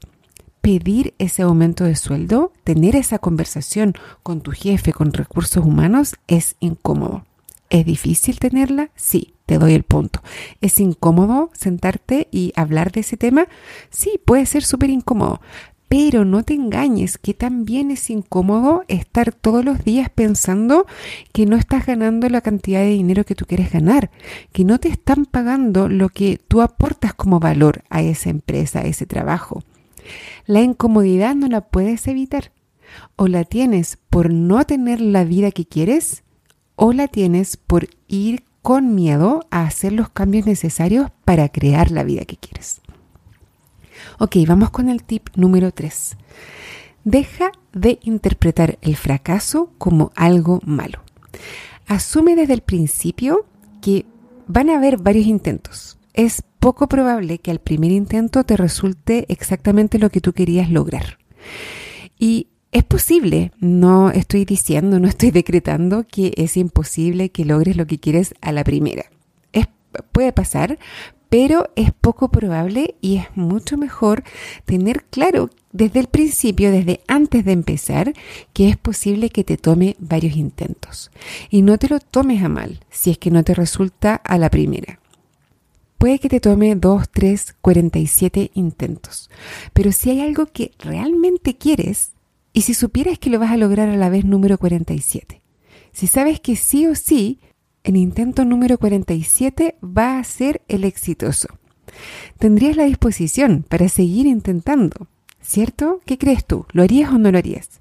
pedir 0.68 1.14
ese 1.18 1.44
aumento 1.44 1.86
de 1.86 1.96
sueldo, 1.96 2.52
tener 2.66 2.98
esa 2.98 3.20
conversación 3.20 3.94
con 4.22 4.42
tu 4.42 4.52
jefe, 4.52 4.92
con 4.92 5.14
recursos 5.14 5.66
humanos, 5.66 6.16
es 6.28 6.58
incómodo. 6.60 7.26
¿Es 7.70 7.86
difícil 7.86 8.38
tenerla? 8.38 8.90
Sí, 8.98 9.34
te 9.46 9.60
doy 9.60 9.76
el 9.76 9.84
punto. 9.84 10.22
¿Es 10.60 10.82
incómodo 10.82 11.52
sentarte 11.54 12.28
y 12.32 12.52
hablar 12.58 12.92
de 12.92 13.00
ese 13.00 13.16
tema? 13.16 13.48
Sí, 13.92 14.20
puede 14.26 14.46
ser 14.46 14.66
súper 14.66 14.90
incómodo. 14.90 15.40
Pero 15.88 16.26
no 16.26 16.44
te 16.44 16.56
engañes 16.56 17.18
que 17.18 17.34
también 17.34 17.90
es 17.90 18.10
incómodo 18.10 18.84
estar 18.90 19.32
todos 19.32 19.64
los 19.64 19.86
días 19.86 20.10
pensando 20.10 20.86
que 21.32 21.46
no 21.46 21.56
estás 21.56 21.86
ganando 21.86 22.28
la 22.28 22.42
cantidad 22.42 22.82
de 22.82 22.88
dinero 22.90 23.24
que 23.24 23.36
tú 23.36 23.46
quieres 23.46 23.72
ganar, 23.72 24.12
que 24.52 24.66
no 24.66 24.82
te 24.82 24.90
están 24.90 25.28
pagando 25.28 25.88
lo 25.88 26.10
que 26.10 26.42
tú 26.46 26.62
aportas 26.62 27.14
como 27.14 27.40
valor 27.40 27.86
a 27.90 28.02
esa 28.02 28.30
empresa, 28.30 28.80
a 28.80 28.86
ese 28.86 29.06
trabajo. 29.06 29.64
La 30.46 30.62
incomodidad 30.62 31.36
no 31.36 31.48
la 31.48 31.62
puedes 31.62 32.08
evitar. 32.08 32.52
O 33.16 33.28
la 33.28 33.44
tienes 33.44 33.98
por 34.10 34.32
no 34.32 34.66
tener 34.66 35.02
la 35.02 35.24
vida 35.24 35.52
que 35.52 35.66
quieres 35.66 36.24
o 36.76 36.94
la 36.94 37.08
tienes 37.08 37.58
por 37.58 37.90
ir 38.08 38.44
con 38.62 38.96
miedo 38.96 39.46
a 39.50 39.64
hacer 39.64 39.94
los 39.94 40.10
cambios 40.10 40.46
necesarios 40.46 41.10
para 41.26 41.50
crear 41.50 41.92
la 41.92 42.04
vida 42.04 42.26
que 42.26 42.38
quieres. 42.38 42.82
Ok, 44.20 44.36
vamos 44.48 44.70
con 44.70 44.90
el 44.90 45.04
tip 45.04 45.30
número 45.36 45.72
3. 45.72 46.18
Deja 47.04 47.52
de 47.74 48.00
interpretar 48.04 48.78
el 48.82 48.96
fracaso 48.96 49.72
como 49.78 50.12
algo 50.16 50.60
malo. 50.66 51.02
Asume 51.88 52.36
desde 52.36 52.54
el 52.54 52.62
principio 52.62 53.46
que 53.82 54.06
van 54.48 54.70
a 54.70 54.78
haber 54.78 54.98
varios 54.98 55.26
intentos. 55.28 55.98
Es 56.14 56.44
poco 56.60 56.88
probable 56.88 57.40
que 57.40 57.52
al 57.52 57.60
primer 57.60 57.92
intento 57.92 58.44
te 58.44 58.58
resulte 58.58 59.26
exactamente 59.30 60.00
lo 60.00 60.10
que 60.10 60.22
tú 60.22 60.34
querías 60.34 60.70
lograr. 60.70 61.18
Y 62.20 62.48
es 62.72 62.84
posible, 62.84 63.52
no 63.60 64.12
estoy 64.12 64.46
diciendo, 64.46 65.00
no 65.00 65.08
estoy 65.08 65.32
decretando 65.32 66.06
que 66.06 66.34
es 66.38 66.58
imposible 66.58 67.30
que 67.30 67.46
logres 67.46 67.78
lo 67.78 67.88
que 67.88 68.00
quieres 68.00 68.34
a 68.42 68.52
la 68.52 68.64
primera. 68.64 69.06
Puede 70.12 70.32
pasar, 70.32 70.78
pero 71.30 71.70
es 71.76 71.92
poco 71.92 72.30
probable 72.30 72.96
y 73.02 73.18
es 73.18 73.26
mucho 73.36 73.78
mejor 73.78 74.24
tener 74.66 75.06
claro 75.06 75.50
desde 75.72 76.00
el 76.00 76.08
principio, 76.08 76.72
desde 76.72 77.02
antes 77.08 77.46
de 77.46 77.52
empezar, 77.52 78.14
que 78.54 78.70
es 78.70 78.78
posible 78.78 79.30
que 79.30 79.44
te 79.44 79.58
tome 79.58 79.96
varios 80.00 80.36
intentos. 80.36 81.12
Y 81.50 81.62
no 81.62 81.78
te 81.78 81.90
lo 81.90 82.00
tomes 82.00 82.44
a 82.44 82.50
mal 82.50 82.80
si 82.90 83.12
es 83.12 83.18
que 83.18 83.32
no 83.32 83.44
te 83.44 83.54
resulta 83.54 84.16
a 84.16 84.38
la 84.38 84.50
primera. 84.50 85.00
Puede 85.98 86.20
que 86.20 86.30
te 86.30 86.40
tome 86.40 86.76
2, 86.76 87.10
3, 87.10 87.56
47 87.62 88.52
intentos. 88.54 89.30
Pero 89.74 89.92
si 89.92 90.12
hay 90.12 90.22
algo 90.22 90.46
que 90.48 90.72
realmente 90.80 91.58
quieres, 91.58 92.12
y 92.54 92.62
si 92.62 92.74
supieras 92.74 93.20
que 93.20 93.30
lo 93.30 93.40
vas 93.40 93.52
a 93.52 93.58
lograr 93.58 93.90
a 93.90 93.98
la 93.98 94.10
vez 94.10 94.26
número 94.26 94.58
47, 94.58 95.42
si 95.92 96.08
sabes 96.08 96.40
que 96.40 96.56
sí 96.56 96.86
o 96.86 96.96
sí 96.96 97.40
el 97.84 97.96
intento 97.96 98.46
número 98.46 98.78
47 98.78 99.76
va 99.82 100.20
a 100.20 100.24
ser 100.24 100.62
el 100.68 100.84
exitoso. 100.84 101.48
Tendrías 102.38 102.76
la 102.76 102.84
disposición 102.84 103.64
para 103.68 103.90
seguir 103.90 104.28
intentando, 104.28 105.08
¿cierto? 105.42 106.02
¿Qué 106.06 106.18
crees 106.18 106.46
tú? 106.46 106.66
¿Lo 106.74 106.84
harías 106.84 107.12
o 107.12 107.18
no 107.18 107.32
lo 107.32 107.38
harías? 107.38 107.80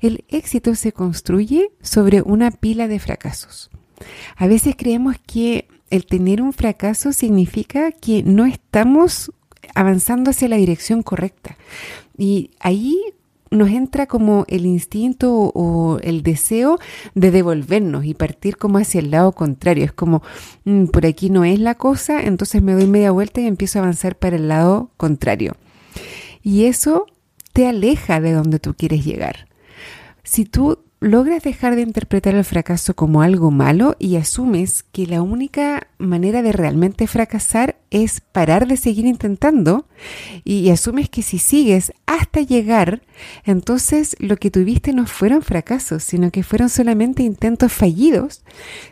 El 0.00 0.24
éxito 0.28 0.74
se 0.74 0.92
construye 0.92 1.70
sobre 1.82 2.22
una 2.22 2.50
pila 2.50 2.88
de 2.88 2.98
fracasos. 2.98 3.70
A 4.36 4.46
veces 4.46 4.74
creemos 4.76 5.16
que 5.26 5.68
el 5.90 6.06
tener 6.06 6.42
un 6.42 6.52
fracaso 6.52 7.12
significa 7.12 7.92
que 7.92 8.22
no 8.22 8.46
estamos 8.46 9.32
avanzando 9.74 10.30
hacia 10.30 10.48
la 10.48 10.56
dirección 10.56 11.02
correcta. 11.02 11.56
Y 12.16 12.50
ahí 12.60 12.96
nos 13.50 13.70
entra 13.70 14.06
como 14.06 14.44
el 14.48 14.66
instinto 14.66 15.32
o 15.32 15.98
el 16.02 16.22
deseo 16.22 16.78
de 17.14 17.30
devolvernos 17.30 18.04
y 18.04 18.14
partir 18.14 18.56
como 18.56 18.78
hacia 18.78 19.00
el 19.00 19.10
lado 19.10 19.32
contrario. 19.32 19.84
Es 19.84 19.92
como, 19.92 20.22
mm, 20.64 20.86
por 20.86 21.06
aquí 21.06 21.30
no 21.30 21.44
es 21.44 21.58
la 21.58 21.74
cosa, 21.74 22.22
entonces 22.22 22.62
me 22.62 22.72
doy 22.72 22.86
media 22.86 23.10
vuelta 23.10 23.40
y 23.40 23.46
empiezo 23.46 23.78
a 23.78 23.82
avanzar 23.82 24.16
para 24.16 24.36
el 24.36 24.48
lado 24.48 24.90
contrario. 24.96 25.56
Y 26.42 26.64
eso 26.64 27.06
te 27.52 27.66
aleja 27.66 28.20
de 28.20 28.32
donde 28.32 28.58
tú 28.58 28.74
quieres 28.74 29.04
llegar. 29.04 29.48
Si 30.22 30.44
tú 30.44 30.78
logras 31.00 31.42
dejar 31.42 31.76
de 31.76 31.82
interpretar 31.82 32.34
el 32.34 32.44
fracaso 32.44 32.94
como 32.94 33.22
algo 33.22 33.50
malo 33.50 33.94
y 33.98 34.16
asumes 34.16 34.82
que 34.82 35.06
la 35.06 35.22
única 35.22 35.86
manera 35.98 36.42
de 36.42 36.52
realmente 36.52 37.06
fracasar 37.06 37.76
es 37.90 38.20
parar 38.20 38.66
de 38.66 38.76
seguir 38.76 39.06
intentando 39.06 39.86
y 40.44 40.70
asumes 40.70 41.08
que 41.08 41.22
si 41.22 41.38
sigues 41.38 41.92
hasta 42.06 42.40
llegar, 42.40 43.02
entonces 43.44 44.16
lo 44.18 44.36
que 44.36 44.50
tuviste 44.50 44.92
no 44.92 45.06
fueron 45.06 45.42
fracasos, 45.42 46.02
sino 46.02 46.30
que 46.30 46.42
fueron 46.42 46.68
solamente 46.68 47.22
intentos 47.22 47.72
fallidos. 47.72 48.42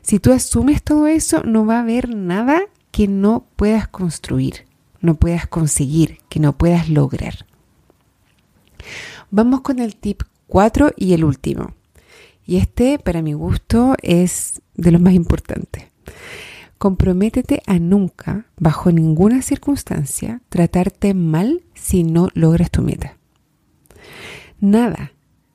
Si 0.03 0.21
tú 0.21 0.33
asumes 0.33 0.83
todo 0.83 1.09
eso, 1.09 1.43
no 1.43 1.67
va 1.67 1.79
a 1.79 1.83
haber 1.83 2.15
nada 2.15 2.63
que 2.93 3.09
no 3.09 3.45
puedas 3.57 3.89
construir, 3.89 4.67
no 5.01 5.17
puedas 5.17 5.47
conseguir, 5.47 6.19
que 6.29 6.41
no 6.41 6.57
puedas 6.57 6.89
lograr. 6.89 7.47
Vamos 9.31 9.63
con 9.63 9.81
el 9.81 9.97
tip 9.97 10.23
4 10.47 10.93
y 10.97 11.13
el 11.13 11.25
último. 11.25 11.76
Y 12.47 12.59
este, 12.59 12.99
para 12.99 13.23
mi 13.23 13.33
gusto, 13.33 13.97
es 14.03 14.63
de 14.75 14.93
los 14.93 15.01
más 15.01 15.15
importantes. 15.15 15.85
Comprométete 16.79 17.63
a 17.67 17.79
nunca, 17.79 18.47
bajo 18.57 18.93
ninguna 18.93 19.43
circunstancia, 19.43 20.43
tratarte 20.49 21.15
mal 21.15 21.65
si 21.75 22.05
no 22.05 22.29
logras 22.35 22.71
tu 22.71 22.83
meta. 22.83 23.17
Nada, 24.61 25.13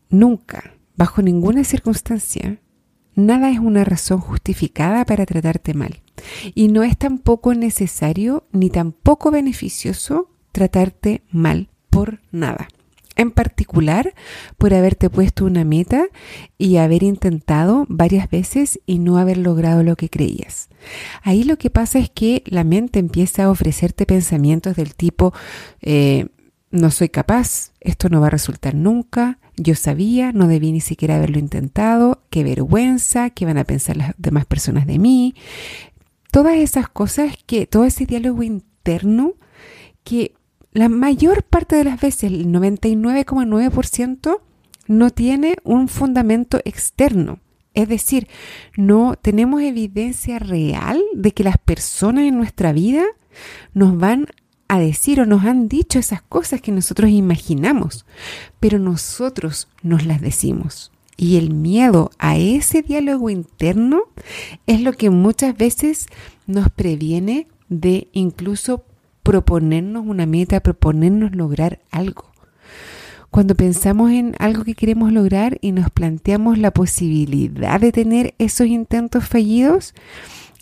nunca, 0.09 0.73
bajo 0.97 1.21
ninguna 1.21 1.63
circunstancia, 1.63 2.59
nada 3.15 3.49
es 3.49 3.59
una 3.59 3.83
razón 3.83 4.19
justificada 4.19 5.05
para 5.05 5.25
tratarte 5.25 5.73
mal. 5.73 6.01
Y 6.53 6.67
no 6.67 6.83
es 6.83 6.97
tampoco 6.97 7.53
necesario 7.53 8.47
ni 8.51 8.69
tampoco 8.69 9.31
beneficioso 9.31 10.29
tratarte 10.51 11.21
mal 11.31 11.69
por 11.89 12.19
nada 12.31 12.67
en 13.21 13.31
particular 13.31 14.13
por 14.57 14.73
haberte 14.73 15.09
puesto 15.09 15.45
una 15.45 15.63
meta 15.63 16.07
y 16.57 16.77
haber 16.77 17.03
intentado 17.03 17.85
varias 17.87 18.29
veces 18.29 18.79
y 18.85 18.99
no 18.99 19.17
haber 19.17 19.37
logrado 19.37 19.83
lo 19.83 19.95
que 19.95 20.09
creías. 20.09 20.69
Ahí 21.21 21.43
lo 21.43 21.57
que 21.57 21.69
pasa 21.69 21.99
es 21.99 22.09
que 22.09 22.43
la 22.45 22.63
mente 22.63 22.99
empieza 22.99 23.45
a 23.45 23.49
ofrecerte 23.49 24.05
pensamientos 24.05 24.75
del 24.75 24.95
tipo, 24.95 25.33
eh, 25.81 26.27
no 26.71 26.91
soy 26.91 27.09
capaz, 27.09 27.71
esto 27.79 28.09
no 28.09 28.21
va 28.21 28.27
a 28.27 28.31
resultar 28.31 28.75
nunca, 28.75 29.39
yo 29.57 29.75
sabía, 29.75 30.31
no 30.31 30.47
debí 30.47 30.71
ni 30.71 30.81
siquiera 30.81 31.17
haberlo 31.17 31.39
intentado, 31.39 32.23
qué 32.29 32.43
vergüenza, 32.43 33.29
qué 33.29 33.45
van 33.45 33.57
a 33.57 33.63
pensar 33.63 33.97
las 33.97 34.13
demás 34.17 34.45
personas 34.45 34.87
de 34.87 34.97
mí. 34.97 35.35
Todas 36.31 36.57
esas 36.57 36.87
cosas 36.87 37.35
que, 37.45 37.67
todo 37.67 37.83
ese 37.85 38.05
diálogo 38.05 38.43
interno 38.43 39.33
que 40.03 40.33
la 40.73 40.89
mayor 40.89 41.43
parte 41.43 41.75
de 41.75 41.83
las 41.83 41.99
veces, 41.99 42.31
el 42.31 42.47
99,9%, 42.47 44.39
no 44.87 45.09
tiene 45.09 45.57
un 45.63 45.87
fundamento 45.87 46.59
externo. 46.65 47.39
Es 47.73 47.87
decir, 47.87 48.27
no 48.75 49.15
tenemos 49.21 49.61
evidencia 49.61 50.39
real 50.39 51.01
de 51.13 51.31
que 51.31 51.43
las 51.43 51.57
personas 51.57 52.25
en 52.25 52.37
nuestra 52.37 52.73
vida 52.73 53.05
nos 53.73 53.97
van 53.97 54.27
a 54.67 54.79
decir 54.79 55.21
o 55.21 55.25
nos 55.25 55.45
han 55.45 55.67
dicho 55.67 55.99
esas 55.99 56.21
cosas 56.21 56.61
que 56.61 56.71
nosotros 56.71 57.11
imaginamos, 57.11 58.05
pero 58.59 58.79
nosotros 58.79 59.67
nos 59.83 60.05
las 60.05 60.21
decimos. 60.21 60.91
Y 61.17 61.37
el 61.37 61.53
miedo 61.53 62.11
a 62.17 62.37
ese 62.37 62.81
diálogo 62.81 63.29
interno 63.29 64.03
es 64.67 64.81
lo 64.81 64.93
que 64.93 65.09
muchas 65.09 65.55
veces 65.55 66.07
nos 66.47 66.69
previene 66.69 67.47
de 67.69 68.09
incluso 68.11 68.85
proponernos 69.31 70.05
una 70.05 70.25
meta, 70.25 70.59
proponernos 70.59 71.33
lograr 71.33 71.79
algo. 71.89 72.25
Cuando 73.29 73.55
pensamos 73.55 74.11
en 74.11 74.35
algo 74.39 74.65
que 74.65 74.75
queremos 74.75 75.13
lograr 75.13 75.57
y 75.61 75.71
nos 75.71 75.89
planteamos 75.89 76.57
la 76.57 76.71
posibilidad 76.71 77.79
de 77.79 77.93
tener 77.93 78.35
esos 78.39 78.67
intentos 78.67 79.25
fallidos, 79.25 79.93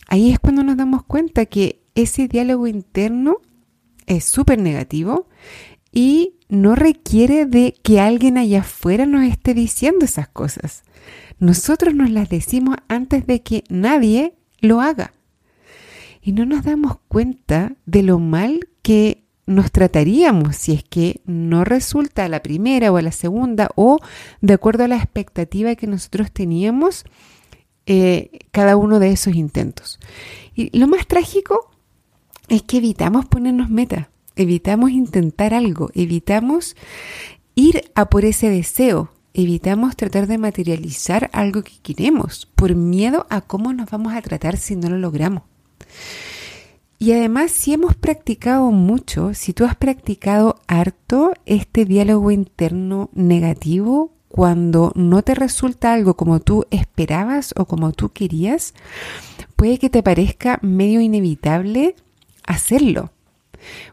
ahí 0.08 0.30
es 0.30 0.38
cuando 0.38 0.64
nos 0.64 0.78
damos 0.78 1.02
cuenta 1.02 1.48
que 1.48 1.82
ese 1.96 2.28
diálogo 2.28 2.68
interno 2.68 3.38
es 4.06 4.26
súper 4.26 4.60
negativo 4.60 5.28
y 5.92 6.36
no 6.48 6.76
requiere 6.76 7.48
de 7.48 7.74
que 7.82 8.00
alguien 8.00 8.38
allá 8.38 8.60
afuera 8.60 9.08
nos 9.08 9.24
esté 9.24 9.56
diciendo 9.56 10.06
esas 10.06 10.28
cosas. 10.28 10.84
Nosotros 11.40 11.96
nos 11.96 12.12
las 12.12 12.30
decimos 12.30 12.76
antes 12.88 13.26
de 13.26 13.42
que 13.42 13.64
nadie 13.68 14.36
lo 14.62 14.80
haga 14.80 15.14
y 16.22 16.34
no 16.34 16.46
nos 16.46 16.64
damos 16.64 16.98
cuenta 17.08 17.76
de 17.86 18.04
lo 18.04 18.20
mal 18.20 18.70
que 18.82 19.24
nos 19.46 19.72
trataríamos 19.72 20.56
si 20.56 20.74
es 20.74 20.84
que 20.84 21.22
no 21.26 21.64
resulta 21.64 22.26
a 22.26 22.30
la 22.30 22.44
primera 22.44 22.92
o 22.92 22.98
a 22.98 23.02
la 23.02 23.12
segunda 23.12 23.72
o 23.76 24.00
de 24.42 24.54
acuerdo 24.54 24.84
a 24.84 24.88
la 24.88 24.98
expectativa 24.98 25.76
que 25.76 25.88
nosotros 25.88 26.32
teníamos 26.32 27.04
eh, 27.88 28.40
cada 28.52 28.78
uno 28.78 29.00
de 29.00 29.12
esos 29.12 29.34
intentos. 29.34 30.00
Y 30.54 30.78
lo 30.78 30.88
más 30.88 31.08
trágico 31.08 31.72
es 32.48 32.62
que 32.62 32.78
evitamos 32.78 33.26
ponernos 33.26 33.72
meta, 33.72 34.12
evitamos 34.36 34.92
intentar 34.92 35.56
algo, 35.56 35.90
evitamos 35.96 36.76
ir 37.56 37.92
a 37.96 38.10
por 38.10 38.26
ese 38.26 38.52
deseo, 38.52 39.12
evitamos 39.34 39.96
tratar 39.96 40.28
de 40.28 40.38
materializar 40.38 41.32
algo 41.34 41.64
que 41.64 41.80
queremos 41.82 42.46
por 42.54 42.76
miedo 42.76 43.26
a 43.32 43.42
cómo 43.42 43.74
nos 43.74 43.90
vamos 43.90 44.14
a 44.14 44.22
tratar 44.22 44.58
si 44.58 44.76
no 44.76 44.90
lo 44.90 45.00
logramos. 45.00 45.49
Y 46.98 47.14
además, 47.14 47.52
si 47.52 47.74
hemos 47.74 47.96
practicado 47.96 48.72
mucho, 48.72 49.34
si 49.34 49.54
tú 49.54 49.64
has 49.64 49.76
practicado 49.76 50.60
harto 50.68 51.32
este 51.46 51.86
diálogo 51.86 52.30
interno 52.30 53.10
negativo, 53.14 54.12
cuando 54.28 54.92
no 54.96 55.24
te 55.24 55.34
resulta 55.34 55.94
algo 55.94 56.16
como 56.16 56.40
tú 56.40 56.66
esperabas 56.72 57.54
o 57.58 57.66
como 57.66 57.94
tú 57.94 58.10
querías, 58.10 58.74
puede 59.56 59.80
que 59.80 59.90
te 59.90 60.04
parezca 60.04 60.60
medio 60.62 61.02
inevitable 61.02 61.96
hacerlo. 62.46 63.12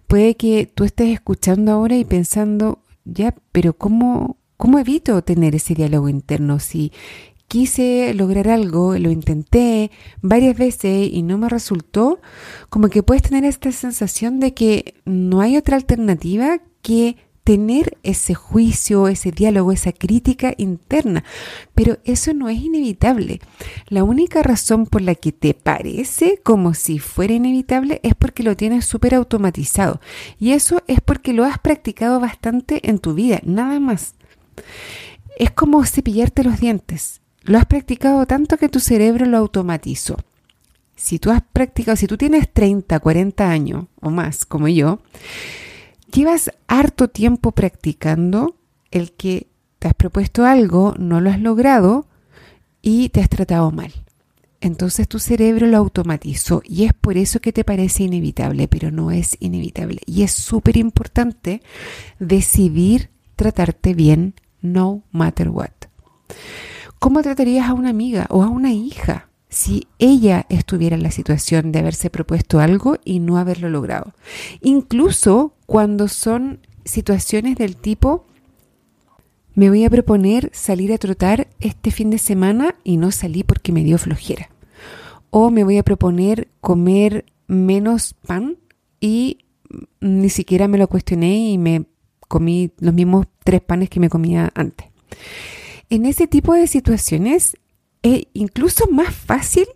Puede 0.06 0.36
que 0.36 0.66
tú 0.72 0.84
estés 0.84 1.12
escuchando 1.14 1.72
ahora 1.72 1.96
y 1.96 2.04
pensando, 2.04 2.80
ya, 3.04 3.34
pero 3.52 3.72
¿cómo, 3.72 4.36
cómo 4.56 4.78
evito 4.78 5.22
tener 5.22 5.54
ese 5.54 5.74
diálogo 5.74 6.08
interno 6.08 6.58
si 6.58 6.92
quise 7.48 8.12
lograr 8.14 8.48
algo, 8.48 8.98
lo 8.98 9.10
intenté 9.10 9.90
varias 10.20 10.56
veces 10.56 11.08
y 11.12 11.22
no 11.22 11.38
me 11.38 11.48
resultó, 11.48 12.20
como 12.68 12.88
que 12.88 13.02
puedes 13.02 13.22
tener 13.22 13.44
esta 13.44 13.72
sensación 13.72 14.40
de 14.40 14.54
que 14.54 14.94
no 15.04 15.40
hay 15.40 15.56
otra 15.56 15.76
alternativa 15.76 16.60
que 16.82 17.16
tener 17.46 17.96
ese 18.02 18.34
juicio, 18.34 19.06
ese 19.06 19.30
diálogo, 19.30 19.70
esa 19.70 19.92
crítica 19.92 20.52
interna. 20.56 21.22
Pero 21.76 21.98
eso 22.02 22.34
no 22.34 22.48
es 22.48 22.60
inevitable. 22.60 23.40
La 23.86 24.02
única 24.02 24.42
razón 24.42 24.84
por 24.84 25.00
la 25.00 25.14
que 25.14 25.30
te 25.30 25.54
parece 25.54 26.40
como 26.42 26.74
si 26.74 26.98
fuera 26.98 27.34
inevitable 27.34 28.00
es 28.02 28.16
porque 28.16 28.42
lo 28.42 28.56
tienes 28.56 28.84
súper 28.84 29.14
automatizado. 29.14 30.00
Y 30.40 30.52
eso 30.52 30.82
es 30.88 31.00
porque 31.00 31.32
lo 31.32 31.44
has 31.44 31.60
practicado 31.60 32.18
bastante 32.18 32.90
en 32.90 32.98
tu 32.98 33.14
vida, 33.14 33.40
nada 33.44 33.78
más. 33.78 34.16
Es 35.38 35.52
como 35.52 35.84
cepillarte 35.84 36.42
los 36.42 36.58
dientes. 36.58 37.20
Lo 37.46 37.58
has 37.58 37.66
practicado 37.66 38.26
tanto 38.26 38.56
que 38.56 38.68
tu 38.68 38.80
cerebro 38.80 39.24
lo 39.24 39.38
automatizó. 39.38 40.16
Si 40.96 41.20
tú 41.20 41.30
has 41.30 41.42
practicado, 41.52 41.96
si 41.96 42.08
tú 42.08 42.16
tienes 42.16 42.52
30, 42.52 42.98
40 42.98 43.48
años 43.48 43.84
o 44.00 44.10
más, 44.10 44.44
como 44.44 44.66
yo, 44.66 44.98
llevas 46.12 46.50
harto 46.66 47.08
tiempo 47.08 47.52
practicando 47.52 48.56
el 48.90 49.12
que 49.12 49.46
te 49.78 49.86
has 49.86 49.94
propuesto 49.94 50.44
algo, 50.44 50.94
no 50.98 51.20
lo 51.20 51.30
has 51.30 51.40
logrado 51.40 52.06
y 52.82 53.10
te 53.10 53.20
has 53.20 53.28
tratado 53.28 53.70
mal. 53.70 53.92
Entonces 54.60 55.06
tu 55.06 55.20
cerebro 55.20 55.68
lo 55.68 55.76
automatizó 55.76 56.62
y 56.64 56.84
es 56.84 56.94
por 56.94 57.16
eso 57.16 57.38
que 57.38 57.52
te 57.52 57.62
parece 57.62 58.02
inevitable, 58.02 58.66
pero 58.66 58.90
no 58.90 59.12
es 59.12 59.36
inevitable. 59.38 60.00
Y 60.04 60.24
es 60.24 60.32
súper 60.32 60.76
importante 60.76 61.62
decidir 62.18 63.10
tratarte 63.36 63.94
bien 63.94 64.34
no 64.62 65.04
matter 65.12 65.50
what. 65.50 65.70
¿Cómo 67.06 67.22
tratarías 67.22 67.68
a 67.68 67.72
una 67.72 67.90
amiga 67.90 68.26
o 68.30 68.42
a 68.42 68.48
una 68.48 68.72
hija 68.72 69.28
si 69.48 69.86
ella 70.00 70.44
estuviera 70.48 70.96
en 70.96 71.04
la 71.04 71.12
situación 71.12 71.70
de 71.70 71.78
haberse 71.78 72.10
propuesto 72.10 72.58
algo 72.58 72.96
y 73.04 73.20
no 73.20 73.38
haberlo 73.38 73.70
logrado? 73.70 74.12
Incluso 74.60 75.54
cuando 75.66 76.08
son 76.08 76.58
situaciones 76.84 77.58
del 77.58 77.76
tipo, 77.76 78.26
me 79.54 79.68
voy 79.68 79.84
a 79.84 79.88
proponer 79.88 80.50
salir 80.52 80.92
a 80.92 80.98
trotar 80.98 81.46
este 81.60 81.92
fin 81.92 82.10
de 82.10 82.18
semana 82.18 82.74
y 82.82 82.96
no 82.96 83.12
salí 83.12 83.44
porque 83.44 83.70
me 83.70 83.84
dio 83.84 83.98
flojera. 83.98 84.50
O 85.30 85.52
me 85.52 85.62
voy 85.62 85.78
a 85.78 85.84
proponer 85.84 86.48
comer 86.60 87.24
menos 87.46 88.14
pan 88.14 88.56
y 88.98 89.44
ni 90.00 90.28
siquiera 90.28 90.66
me 90.66 90.76
lo 90.76 90.88
cuestioné 90.88 91.50
y 91.50 91.56
me 91.56 91.84
comí 92.26 92.72
los 92.80 92.92
mismos 92.92 93.28
tres 93.44 93.60
panes 93.60 93.90
que 93.90 94.00
me 94.00 94.10
comía 94.10 94.50
antes. 94.56 94.88
En 95.90 96.06
ese 96.06 96.26
tipo 96.26 96.54
de 96.54 96.66
situaciones 96.66 97.56
es 98.02 98.26
incluso 98.34 98.86
más 98.90 99.14
fácil 99.14 99.66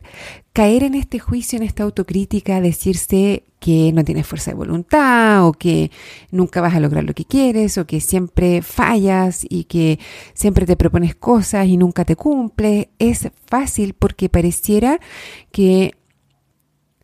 caer 0.53 0.83
en 0.83 0.95
este 0.95 1.19
juicio, 1.19 1.57
en 1.57 1.63
esta 1.63 1.85
autocrítica, 1.85 2.61
decirse 2.61 3.45
que 3.61 3.93
no 3.93 4.05
tienes 4.05 4.27
fuerza 4.27 4.51
de 4.51 4.57
voluntad 4.57 5.47
o 5.47 5.53
que 5.53 5.91
nunca 6.31 6.61
vas 6.61 6.75
a 6.75 6.81
lograr 6.81 7.05
lo 7.05 7.15
que 7.15 7.25
quieres 7.25 7.79
o 7.79 7.87
que 7.87 8.01
siempre 8.01 8.63
fallas 8.63 9.47
y 9.49 9.65
que 9.65 9.99
siempre 10.35 10.67
te 10.67 10.77
propones 10.77 11.15
cosas 11.15 11.67
y 11.67 11.77
nunca 11.77 12.05
te 12.05 12.17
cumples. 12.17 12.89
Es 12.99 13.29
fácil 13.47 13.95
porque 13.95 14.29
pareciera 14.29 14.99
que 15.53 15.95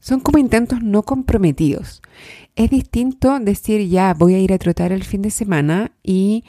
son 0.00 0.20
como 0.20 0.38
intentos 0.38 0.82
no 0.82 1.02
comprometidos. 1.02 2.00
Es 2.54 2.70
distinto 2.70 3.38
decir 3.40 3.88
ya 3.88 4.14
voy 4.14 4.34
a 4.34 4.38
ir 4.38 4.52
a 4.52 4.58
trotar 4.58 4.92
el 4.92 5.04
fin 5.04 5.20
de 5.20 5.30
semana 5.30 5.92
y 6.02 6.44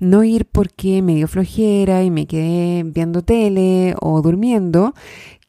no 0.00 0.24
ir 0.24 0.46
porque 0.46 1.02
me 1.02 1.14
dio 1.14 1.28
flojera 1.28 2.02
y 2.02 2.10
me 2.10 2.26
quedé 2.26 2.82
viendo 2.82 3.22
tele 3.22 3.94
o 4.00 4.20
durmiendo, 4.22 4.94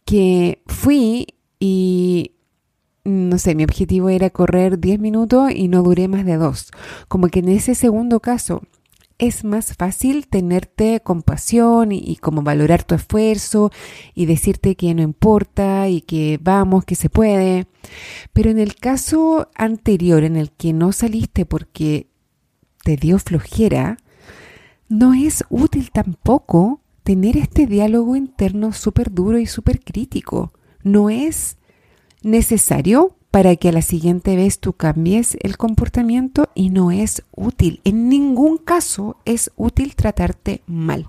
que 0.05 0.61
fui 0.67 1.27
y 1.59 2.33
no 3.03 3.39
sé, 3.39 3.55
mi 3.55 3.63
objetivo 3.63 4.09
era 4.09 4.29
correr 4.29 4.79
10 4.79 4.99
minutos 4.99 5.51
y 5.55 5.67
no 5.67 5.81
duré 5.81 6.07
más 6.07 6.25
de 6.25 6.37
dos. 6.37 6.71
Como 7.07 7.29
que 7.29 7.39
en 7.39 7.49
ese 7.49 7.73
segundo 7.73 8.19
caso 8.19 8.61
es 9.17 9.43
más 9.43 9.75
fácil 9.75 10.27
tenerte 10.27 10.99
compasión 10.99 11.91
y, 11.91 11.99
y, 11.99 12.15
como 12.17 12.41
valorar 12.41 12.83
tu 12.83 12.95
esfuerzo 12.95 13.71
y 14.15 14.25
decirte 14.25 14.75
que 14.75 14.93
no 14.95 15.03
importa 15.03 15.87
y 15.89 16.01
que 16.01 16.39
vamos, 16.41 16.85
que 16.85 16.95
se 16.95 17.09
puede. 17.09 17.67
Pero 18.33 18.49
en 18.49 18.59
el 18.59 18.75
caso 18.75 19.49
anterior, 19.55 20.23
en 20.23 20.35
el 20.37 20.51
que 20.51 20.73
no 20.73 20.91
saliste 20.91 21.45
porque 21.45 22.07
te 22.83 22.97
dio 22.97 23.19
flojera, 23.19 23.97
no 24.91 25.13
es 25.13 25.45
útil 25.49 25.89
tampoco 25.91 26.81
tener 27.03 27.37
este 27.37 27.65
diálogo 27.65 28.17
interno 28.17 28.73
súper 28.73 29.11
duro 29.11 29.39
y 29.39 29.45
súper 29.45 29.79
crítico. 29.79 30.51
No 30.83 31.09
es 31.09 31.57
necesario 32.23 33.15
para 33.31 33.55
que 33.55 33.69
a 33.69 33.71
la 33.71 33.81
siguiente 33.81 34.35
vez 34.35 34.59
tú 34.59 34.73
cambies 34.73 35.37
el 35.41 35.55
comportamiento 35.55 36.49
y 36.55 36.71
no 36.71 36.91
es 36.91 37.23
útil. 37.31 37.79
En 37.85 38.09
ningún 38.09 38.57
caso 38.57 39.15
es 39.23 39.51
útil 39.55 39.95
tratarte 39.95 40.61
mal. 40.67 41.07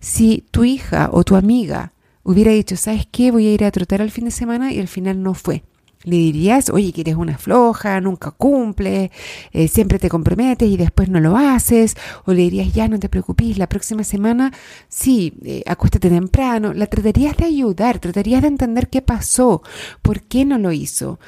Si 0.00 0.42
tu 0.50 0.64
hija 0.64 1.10
o 1.12 1.24
tu 1.24 1.36
amiga 1.36 1.92
hubiera 2.22 2.52
dicho, 2.52 2.78
¿sabes 2.78 3.06
qué? 3.10 3.30
Voy 3.30 3.48
a 3.48 3.52
ir 3.52 3.64
a 3.64 3.70
trotar 3.70 4.00
al 4.00 4.10
fin 4.10 4.24
de 4.24 4.30
semana 4.30 4.72
y 4.72 4.80
al 4.80 4.88
final 4.88 5.22
no 5.22 5.34
fue 5.34 5.62
le 6.04 6.16
dirías, 6.16 6.70
oye, 6.70 6.92
que 6.92 7.00
eres 7.00 7.16
una 7.16 7.38
floja, 7.38 8.00
nunca 8.00 8.30
cumple, 8.30 9.10
eh, 9.52 9.68
siempre 9.68 9.98
te 9.98 10.08
comprometes 10.08 10.68
y 10.68 10.76
después 10.76 11.08
no 11.08 11.20
lo 11.20 11.36
haces, 11.36 11.96
o 12.24 12.32
le 12.32 12.42
dirías, 12.42 12.72
ya 12.72 12.88
no 12.88 12.98
te 12.98 13.08
preocupes, 13.08 13.58
la 13.58 13.68
próxima 13.68 14.04
semana 14.04 14.52
sí, 14.88 15.34
eh, 15.44 15.62
acuéstate 15.66 16.08
temprano, 16.08 16.72
la 16.72 16.86
tratarías 16.86 17.36
de 17.36 17.46
ayudar, 17.46 17.98
tratarías 17.98 18.42
de 18.42 18.48
entender 18.48 18.88
qué 18.88 19.02
pasó, 19.02 19.62
por 20.02 20.22
qué 20.22 20.44
no 20.44 20.58
lo 20.58 20.72
hizo, 20.72 21.18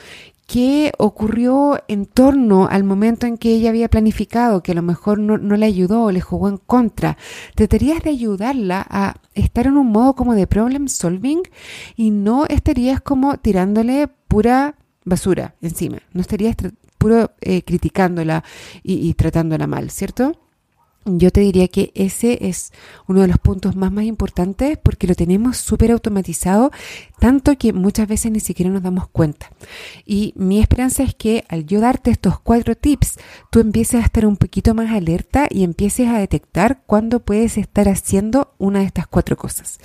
qué 0.46 0.92
ocurrió 0.98 1.82
en 1.88 2.06
torno 2.06 2.68
al 2.68 2.85
momento 2.85 3.26
en 3.26 3.37
que 3.37 3.54
ella 3.54 3.70
había 3.70 3.88
planificado, 3.88 4.62
que 4.62 4.72
a 4.72 4.74
lo 4.76 4.82
mejor 4.82 5.18
no, 5.18 5.38
no, 5.38 5.56
le 5.56 5.66
ayudó, 5.66 6.11
le 6.11 6.20
jugó 6.20 6.48
en 6.48 6.56
contra. 6.56 7.16
Tratarías 7.54 8.02
de 8.02 8.11
ayudarla 8.11 8.87
a 8.88 9.16
estar 9.35 9.66
en 9.66 9.76
un 9.76 9.88
modo 9.88 10.14
como 10.14 10.35
de 10.35 10.46
problem 10.46 10.88
solving 10.88 11.42
y 11.96 12.11
no 12.11 12.46
estarías 12.46 13.00
como 13.00 13.37
tirándole 13.38 14.09
pura 14.28 14.76
basura 15.04 15.54
encima, 15.61 15.98
no 16.12 16.20
estarías 16.20 16.56
puro 16.98 17.32
eh, 17.40 17.62
criticándola 17.62 18.42
y 18.82 19.14
tratándola 19.14 19.66
mal, 19.66 19.90
¿cierto? 19.90 20.45
Yo 21.08 21.30
te 21.30 21.40
diría 21.40 21.68
que 21.68 21.92
ese 21.94 22.48
es 22.48 22.72
uno 23.06 23.20
de 23.20 23.28
los 23.28 23.38
puntos 23.38 23.76
más, 23.76 23.92
más 23.92 24.04
importantes 24.04 24.76
porque 24.76 25.06
lo 25.06 25.14
tenemos 25.14 25.56
súper 25.56 25.92
automatizado, 25.92 26.72
tanto 27.20 27.56
que 27.56 27.72
muchas 27.72 28.08
veces 28.08 28.32
ni 28.32 28.40
siquiera 28.40 28.72
nos 28.72 28.82
damos 28.82 29.06
cuenta. 29.08 29.52
Y 30.04 30.32
mi 30.34 30.58
esperanza 30.58 31.04
es 31.04 31.14
que 31.14 31.44
al 31.48 31.64
yo 31.64 31.78
darte 31.78 32.10
estos 32.10 32.40
cuatro 32.40 32.74
tips, 32.74 33.18
tú 33.50 33.60
empieces 33.60 34.02
a 34.02 34.04
estar 34.04 34.26
un 34.26 34.36
poquito 34.36 34.74
más 34.74 34.90
alerta 34.90 35.46
y 35.48 35.62
empieces 35.62 36.08
a 36.08 36.18
detectar 36.18 36.82
cuándo 36.86 37.20
puedes 37.20 37.56
estar 37.56 37.88
haciendo 37.88 38.52
una 38.58 38.80
de 38.80 38.86
estas 38.86 39.06
cuatro 39.06 39.36
cosas. 39.36 39.78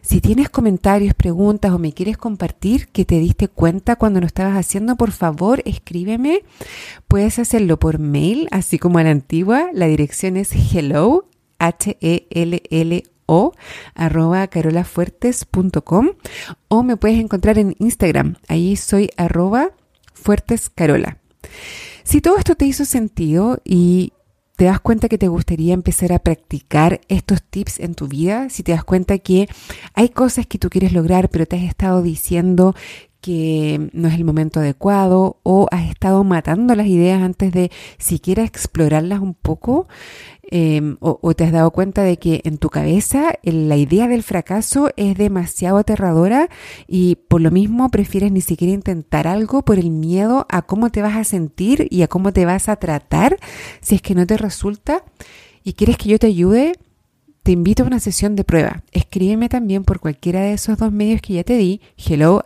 Si 0.00 0.22
tienes 0.22 0.48
comentarios, 0.48 1.12
preguntas 1.12 1.72
o 1.72 1.78
me 1.78 1.92
quieres 1.92 2.16
compartir 2.16 2.88
que 2.88 3.04
te 3.04 3.18
diste 3.18 3.48
cuenta 3.48 3.96
cuando 3.96 4.20
lo 4.20 4.26
estabas 4.26 4.56
haciendo, 4.56 4.96
por 4.96 5.12
favor 5.12 5.60
escríbeme. 5.66 6.44
Puedes 7.08 7.38
hacerlo 7.38 7.78
por 7.78 7.98
mail, 7.98 8.48
así 8.52 8.78
como 8.78 8.98
a 8.98 9.02
la 9.02 9.10
antigua. 9.10 9.68
La 9.74 9.86
dirección 9.86 10.38
es 10.38 10.61
hello, 10.72 11.28
H-E-L-L-O, 11.58 13.52
arroba 13.94 14.46
carolafuertes.com 14.46 16.10
o 16.68 16.82
me 16.82 16.96
puedes 16.96 17.18
encontrar 17.18 17.58
en 17.58 17.74
Instagram. 17.78 18.36
Ahí 18.48 18.76
soy 18.76 19.10
arroba 19.16 19.70
fuertescarola. 20.14 21.18
Si 22.04 22.20
todo 22.20 22.36
esto 22.36 22.54
te 22.54 22.66
hizo 22.66 22.84
sentido 22.84 23.60
y 23.64 24.12
te 24.56 24.66
das 24.66 24.80
cuenta 24.80 25.08
que 25.08 25.18
te 25.18 25.28
gustaría 25.28 25.74
empezar 25.74 26.12
a 26.12 26.18
practicar 26.18 27.00
estos 27.08 27.42
tips 27.42 27.80
en 27.80 27.94
tu 27.94 28.06
vida, 28.08 28.48
si 28.50 28.62
te 28.62 28.72
das 28.72 28.84
cuenta 28.84 29.18
que 29.18 29.48
hay 29.94 30.08
cosas 30.08 30.46
que 30.46 30.58
tú 30.58 30.70
quieres 30.70 30.92
lograr, 30.92 31.30
pero 31.30 31.46
te 31.46 31.56
has 31.56 31.62
estado 31.62 32.02
diciendo 32.02 32.74
que 33.22 33.88
no 33.92 34.08
es 34.08 34.14
el 34.14 34.24
momento 34.24 34.60
adecuado 34.60 35.38
o 35.44 35.68
has 35.70 35.88
estado 35.88 36.24
matando 36.24 36.74
las 36.74 36.88
ideas 36.88 37.22
antes 37.22 37.52
de 37.52 37.70
siquiera 37.96 38.42
explorarlas 38.42 39.20
un 39.20 39.32
poco 39.32 39.86
o, 41.00 41.18
o, 41.22 41.34
te 41.34 41.44
has 41.44 41.52
dado 41.52 41.70
cuenta 41.70 42.02
de 42.02 42.18
que 42.18 42.42
en 42.44 42.58
tu 42.58 42.68
cabeza 42.68 43.32
la 43.42 43.76
idea 43.76 44.06
del 44.06 44.22
fracaso 44.22 44.90
es 44.96 45.16
demasiado 45.16 45.78
aterradora 45.78 46.50
y 46.86 47.16
por 47.28 47.40
lo 47.40 47.50
mismo 47.50 47.88
prefieres 47.88 48.32
ni 48.32 48.42
siquiera 48.42 48.74
intentar 48.74 49.26
algo 49.26 49.62
por 49.62 49.78
el 49.78 49.90
miedo 49.90 50.44
a 50.50 50.60
cómo 50.62 50.90
te 50.90 51.00
vas 51.00 51.16
a 51.16 51.24
sentir 51.24 51.86
y 51.90 52.02
a 52.02 52.08
cómo 52.08 52.34
te 52.34 52.44
vas 52.44 52.68
a 52.68 52.76
tratar 52.76 53.38
si 53.80 53.94
es 53.94 54.02
que 54.02 54.14
no 54.14 54.26
te 54.26 54.36
resulta 54.36 55.04
y 55.64 55.72
quieres 55.72 55.96
que 55.96 56.10
yo 56.10 56.18
te 56.18 56.26
ayude 56.26 56.74
te 57.42 57.52
invito 57.52 57.82
a 57.82 57.86
una 57.86 58.00
sesión 58.00 58.36
de 58.36 58.44
prueba. 58.44 58.82
Escríbeme 58.92 59.48
también 59.48 59.84
por 59.84 60.00
cualquiera 60.00 60.40
de 60.40 60.52
esos 60.52 60.78
dos 60.78 60.92
medios 60.92 61.20
que 61.20 61.34
ya 61.34 61.44
te 61.44 61.56
di, 61.56 61.80
hello 61.96 62.42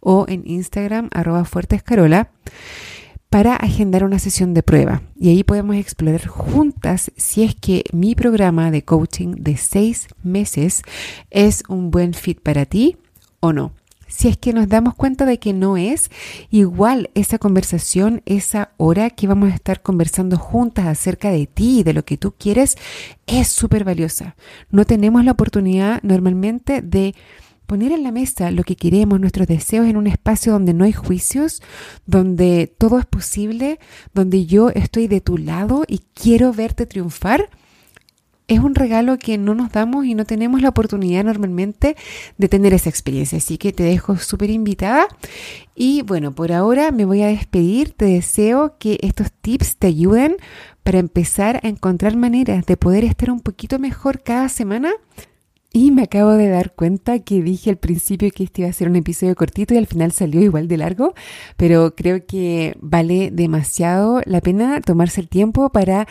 o 0.00 0.26
en 0.28 0.42
Instagram 0.46 1.08
arroba 1.12 1.44
fuertescarola, 1.44 2.30
para 3.30 3.56
agendar 3.56 4.04
una 4.04 4.18
sesión 4.18 4.54
de 4.54 4.62
prueba. 4.62 5.02
Y 5.16 5.28
ahí 5.28 5.44
podemos 5.44 5.76
explorar 5.76 6.26
juntas 6.26 7.12
si 7.16 7.42
es 7.42 7.54
que 7.54 7.84
mi 7.92 8.14
programa 8.14 8.70
de 8.70 8.84
coaching 8.84 9.34
de 9.38 9.56
seis 9.56 10.08
meses 10.22 10.82
es 11.30 11.62
un 11.68 11.90
buen 11.90 12.14
fit 12.14 12.40
para 12.40 12.64
ti 12.64 12.96
o 13.40 13.52
no. 13.52 13.72
Si 14.08 14.26
es 14.28 14.36
que 14.36 14.52
nos 14.52 14.68
damos 14.68 14.94
cuenta 14.94 15.26
de 15.26 15.38
que 15.38 15.52
no 15.52 15.76
es, 15.76 16.10
igual 16.50 17.10
esa 17.14 17.38
conversación, 17.38 18.22
esa 18.26 18.72
hora 18.78 19.10
que 19.10 19.26
vamos 19.26 19.52
a 19.52 19.54
estar 19.54 19.82
conversando 19.82 20.38
juntas 20.38 20.86
acerca 20.86 21.30
de 21.30 21.46
ti 21.46 21.80
y 21.80 21.82
de 21.82 21.92
lo 21.92 22.04
que 22.04 22.16
tú 22.16 22.34
quieres, 22.36 22.76
es 23.26 23.48
súper 23.48 23.84
valiosa. 23.84 24.34
No 24.70 24.84
tenemos 24.84 25.24
la 25.24 25.32
oportunidad 25.32 26.02
normalmente 26.02 26.82
de 26.82 27.14
poner 27.66 27.92
en 27.92 28.02
la 28.02 28.12
mesa 28.12 28.50
lo 28.50 28.64
que 28.64 28.76
queremos, 28.76 29.20
nuestros 29.20 29.46
deseos 29.46 29.86
en 29.86 29.98
un 29.98 30.06
espacio 30.06 30.52
donde 30.52 30.72
no 30.72 30.84
hay 30.84 30.92
juicios, 30.92 31.62
donde 32.06 32.74
todo 32.78 32.98
es 32.98 33.04
posible, 33.04 33.78
donde 34.14 34.46
yo 34.46 34.70
estoy 34.70 35.06
de 35.06 35.20
tu 35.20 35.36
lado 35.36 35.84
y 35.86 36.00
quiero 36.14 36.54
verte 36.54 36.86
triunfar, 36.86 37.50
es 38.48 38.60
un 38.60 38.74
regalo 38.74 39.18
que 39.18 39.36
no 39.36 39.54
nos 39.54 39.70
damos 39.70 40.06
y 40.06 40.14
no 40.14 40.24
tenemos 40.24 40.62
la 40.62 40.70
oportunidad 40.70 41.22
normalmente 41.22 41.96
de 42.38 42.48
tener 42.48 42.72
esa 42.72 42.88
experiencia. 42.88 43.38
Así 43.38 43.58
que 43.58 43.72
te 43.72 43.82
dejo 43.82 44.16
súper 44.16 44.50
invitada. 44.50 45.06
Y 45.74 46.02
bueno, 46.02 46.34
por 46.34 46.52
ahora 46.52 46.90
me 46.90 47.04
voy 47.04 47.22
a 47.22 47.28
despedir. 47.28 47.92
Te 47.92 48.06
deseo 48.06 48.76
que 48.78 48.98
estos 49.02 49.30
tips 49.30 49.76
te 49.76 49.88
ayuden 49.88 50.36
para 50.82 50.98
empezar 50.98 51.60
a 51.62 51.68
encontrar 51.68 52.16
maneras 52.16 52.64
de 52.64 52.78
poder 52.78 53.04
estar 53.04 53.30
un 53.30 53.40
poquito 53.40 53.78
mejor 53.78 54.22
cada 54.22 54.48
semana 54.48 54.92
y 55.70 55.90
me 55.90 56.02
acabo 56.02 56.32
de 56.32 56.48
dar 56.48 56.72
cuenta 56.72 57.18
que 57.18 57.42
dije 57.42 57.68
al 57.68 57.76
principio 57.76 58.30
que 58.30 58.44
este 58.44 58.62
iba 58.62 58.70
a 58.70 58.72
ser 58.72 58.88
un 58.88 58.96
episodio 58.96 59.34
cortito 59.34 59.74
y 59.74 59.76
al 59.76 59.86
final 59.86 60.12
salió 60.12 60.40
igual 60.40 60.66
de 60.66 60.78
largo, 60.78 61.14
pero 61.58 61.94
creo 61.94 62.24
que 62.24 62.74
vale 62.80 63.30
demasiado 63.30 64.22
la 64.24 64.40
pena 64.40 64.80
tomarse 64.80 65.20
el 65.20 65.28
tiempo 65.28 65.68
para 65.68 66.08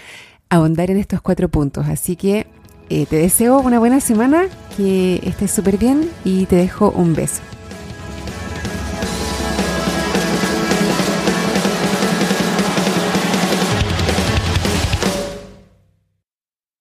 ahondar 0.50 0.92
en 0.92 0.98
estos 0.98 1.22
cuatro 1.22 1.50
puntos. 1.50 1.88
Así 1.88 2.16
que 2.16 2.48
eh, 2.90 3.06
te 3.06 3.18
deseo 3.18 3.60
una 3.60 3.80
buena 3.80 4.00
semana, 4.00 4.48
que 4.76 5.22
estés 5.24 5.52
súper 5.52 5.78
bien 5.78 6.10
y 6.24 6.46
te 6.46 6.56
dejo 6.56 6.92
un 6.92 7.14
beso. 7.16 7.42